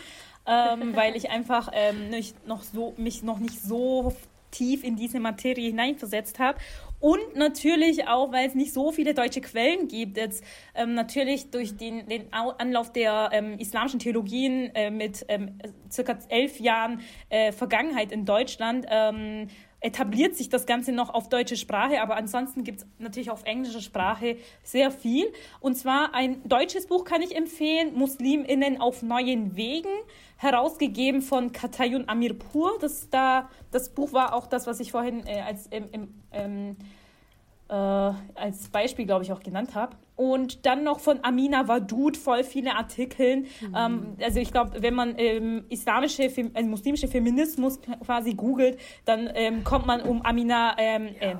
[0.46, 4.16] ähm, weil ich einfach ähm, nicht noch so, mich noch nicht so
[4.50, 6.58] tief in diese Materie hineinversetzt habe.
[7.02, 10.16] Und natürlich auch, weil es nicht so viele deutsche Quellen gibt.
[10.16, 15.58] Jetzt ähm, natürlich durch den, den Anlauf der ähm, islamischen Theologien äh, mit ähm,
[15.90, 19.48] circa elf Jahren äh, Vergangenheit in Deutschland ähm,
[19.82, 23.80] etabliert sich das Ganze noch auf deutsche Sprache, aber ansonsten gibt es natürlich auf englischer
[23.80, 25.26] Sprache sehr viel.
[25.60, 29.90] Und zwar ein deutsches Buch kann ich empfehlen, MuslimInnen auf neuen Wegen,
[30.36, 32.78] herausgegeben von Katayun Amirpur.
[32.80, 36.76] Das, da, das Buch war auch das, was ich vorhin äh, als, ähm, ähm,
[37.68, 39.96] äh, als Beispiel, glaube ich, auch genannt habe.
[40.14, 43.38] Und dann noch von Amina Wadud voll viele Artikel.
[43.60, 43.76] Mhm.
[43.76, 49.64] Ähm, also ich glaube, wenn man ähm, islamische, also muslimische Feminismus quasi googelt, dann ähm,
[49.64, 51.30] kommt man um Amina ähm, ja.
[51.30, 51.36] äh,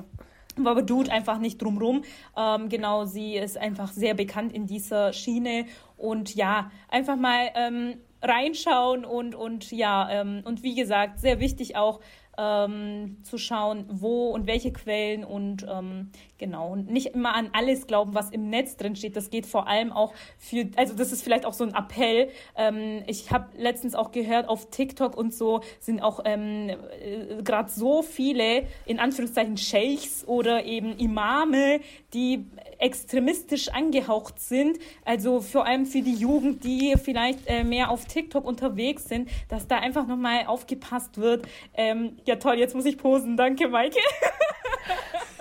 [0.57, 2.03] Wadud einfach nicht drumrum.
[2.35, 5.65] Ähm, genau, sie ist einfach sehr bekannt in dieser Schiene.
[5.97, 11.75] Und ja, einfach mal ähm, reinschauen und, und ja, ähm, und wie gesagt, sehr wichtig
[11.75, 11.99] auch,
[12.37, 16.11] ähm, zu schauen, wo und welche Quellen und ähm,
[16.43, 19.15] genau, und nicht immer an alles glauben, was im Netz drin steht.
[19.15, 22.27] Das geht vor allem auch für, also das ist vielleicht auch so ein Appell.
[22.57, 27.69] Ähm, ich habe letztens auch gehört, auf TikTok und so sind auch ähm, äh, gerade
[27.69, 31.79] so viele, in Anführungszeichen, Sheikhs oder eben Imame,
[32.13, 32.45] die
[32.77, 34.79] extremistisch angehaucht sind.
[35.05, 39.69] Also vor allem für die Jugend, die vielleicht äh, mehr auf TikTok unterwegs sind, dass
[39.69, 41.47] da einfach nochmal aufgepasst wird.
[41.73, 43.37] Ähm, ja toll, jetzt muss ich posen.
[43.37, 43.99] Danke, Maike.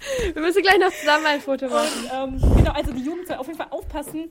[0.32, 1.88] Wir müssen gleich noch zusammen ein Foto machen.
[2.02, 4.30] Und, ähm, genau, also die Jugend soll auf jeden Fall aufpassen.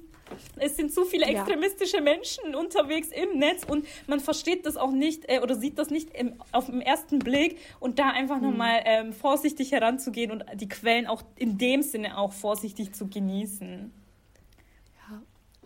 [0.57, 2.03] Es sind zu viele extremistische ja.
[2.03, 6.13] Menschen unterwegs im Netz und man versteht das auch nicht äh, oder sieht das nicht
[6.13, 8.49] im, auf den ersten Blick und da einfach mhm.
[8.49, 13.91] nochmal ähm, vorsichtig heranzugehen und die Quellen auch in dem Sinne auch vorsichtig zu genießen.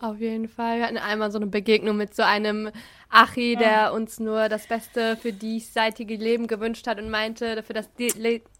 [0.02, 0.78] Auf jeden Fall.
[0.78, 2.72] Wir hatten einmal so eine Begegnung mit so einem
[3.08, 7.88] Achi, der uns nur das Beste für diesseitige Leben gewünscht hat und meinte, für das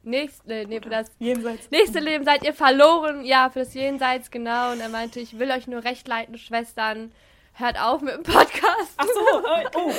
[0.05, 1.69] nächste, nee, für das Jenseits.
[1.73, 3.25] nächste Leben seid ihr verloren.
[3.25, 4.71] Ja, für das Jenseits, genau.
[4.71, 7.11] Und er meinte, ich will euch nur recht leiten, Schwestern.
[7.55, 8.95] Hört auf mit dem Podcast.
[8.97, 9.21] Ach so,
[9.75, 9.87] oh.
[9.87, 9.95] Und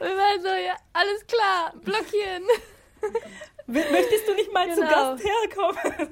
[0.00, 2.42] wir so, ja, alles klar, blockieren.
[3.68, 5.16] Möchtest du nicht mal genau.
[5.16, 6.08] zu Gast herkommen?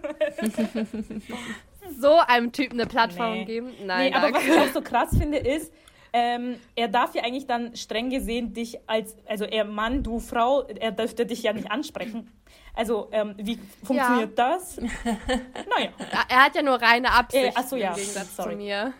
[1.90, 3.44] so einem Typen eine Plattform nee.
[3.44, 3.72] geben.
[3.84, 5.72] Nein, nee, aber was ich auch so krass finde, ist,
[6.12, 10.62] ähm, er darf ja eigentlich dann streng gesehen dich als, also er Mann, du Frau,
[10.62, 12.30] er dürfte dich ja nicht ansprechen.
[12.74, 14.50] Also, ähm, wie funktioniert ja.
[14.50, 14.76] das?
[14.76, 15.90] naja.
[16.28, 17.90] Er hat ja nur reine Absicht äh, achso, ja.
[17.90, 18.52] im Gegensatz Sorry.
[18.52, 18.94] zu mir.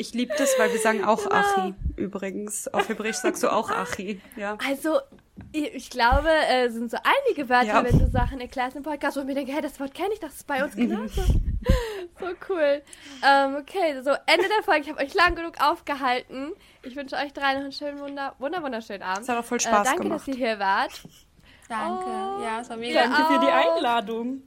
[0.00, 1.34] Ich liebe das, weil wir sagen auch genau.
[1.34, 2.68] Achi übrigens.
[2.68, 4.20] Auf Hebräisch sagst du auch Achi.
[4.36, 4.56] Ja.
[4.66, 5.00] Also,
[5.52, 7.84] ich glaube, es äh, sind so einige Wörter, ja.
[7.84, 10.20] wenn du Sachen erklärst im Podcast, wo ich mir denke, hey, das Wort kenne ich,
[10.20, 11.22] das ist bei uns genauso.
[12.20, 12.82] so cool.
[13.26, 14.82] Ähm, okay, so Ende der Folge.
[14.82, 16.52] Ich habe euch lang genug aufgehalten.
[16.82, 19.22] Ich wünsche euch drei noch einen schönen, wunder, wunder wunderschönen Abend.
[19.22, 20.20] Es hat auch voll Spaß äh, danke, gemacht.
[20.20, 21.02] dass ihr hier wart.
[21.68, 22.04] Danke.
[22.06, 23.02] Oh, ja, es war mega.
[23.02, 24.42] Danke für die Einladung.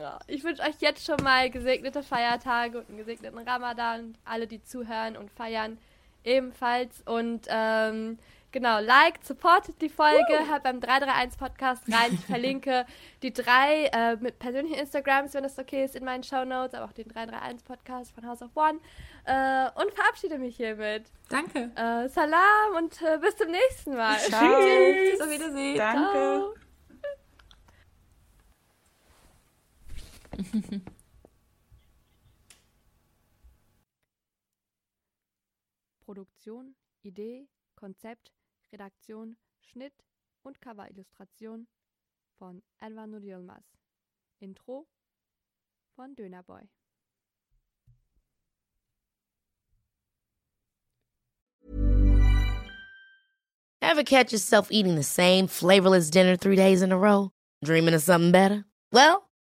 [0.00, 4.16] Ja, ich wünsche euch jetzt schon mal gesegnete Feiertage und einen gesegneten Ramadan.
[4.24, 5.78] Alle, die zuhören und feiern,
[6.24, 7.02] ebenfalls.
[7.06, 8.18] Und ähm,
[8.54, 10.48] Genau, liked, supportet die Folge, uh.
[10.48, 12.12] hört beim 331 Podcast rein.
[12.12, 12.86] Ich verlinke
[13.24, 16.84] die drei äh, mit persönlichen Instagrams, wenn das okay ist, in meinen Show Notes, aber
[16.84, 18.78] auch den 331 Podcast von House of One.
[19.24, 21.02] Äh, und verabschiede mich hiermit.
[21.28, 21.72] Danke.
[21.74, 24.18] Äh, Salam und äh, bis zum nächsten Mal.
[24.18, 24.62] Ciao.
[24.62, 25.20] Tschüss.
[25.20, 25.76] Auf Wiedersehen.
[25.76, 26.63] Danke.
[36.04, 38.32] Produktion, Idee, Konzept
[38.72, 39.94] Redaktion, Schnitt
[40.42, 41.66] und Coverillustration
[42.38, 43.64] von Nur Yilmaz.
[44.40, 44.86] Intro
[45.94, 46.68] von Dönerboy.
[53.80, 57.30] Ever catch yourself eating the same flavorless dinner three days in a row?
[57.62, 58.64] Dreaming of something better?
[58.90, 59.23] Well,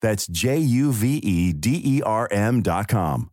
[0.00, 3.29] That's J U V E D E R M.com.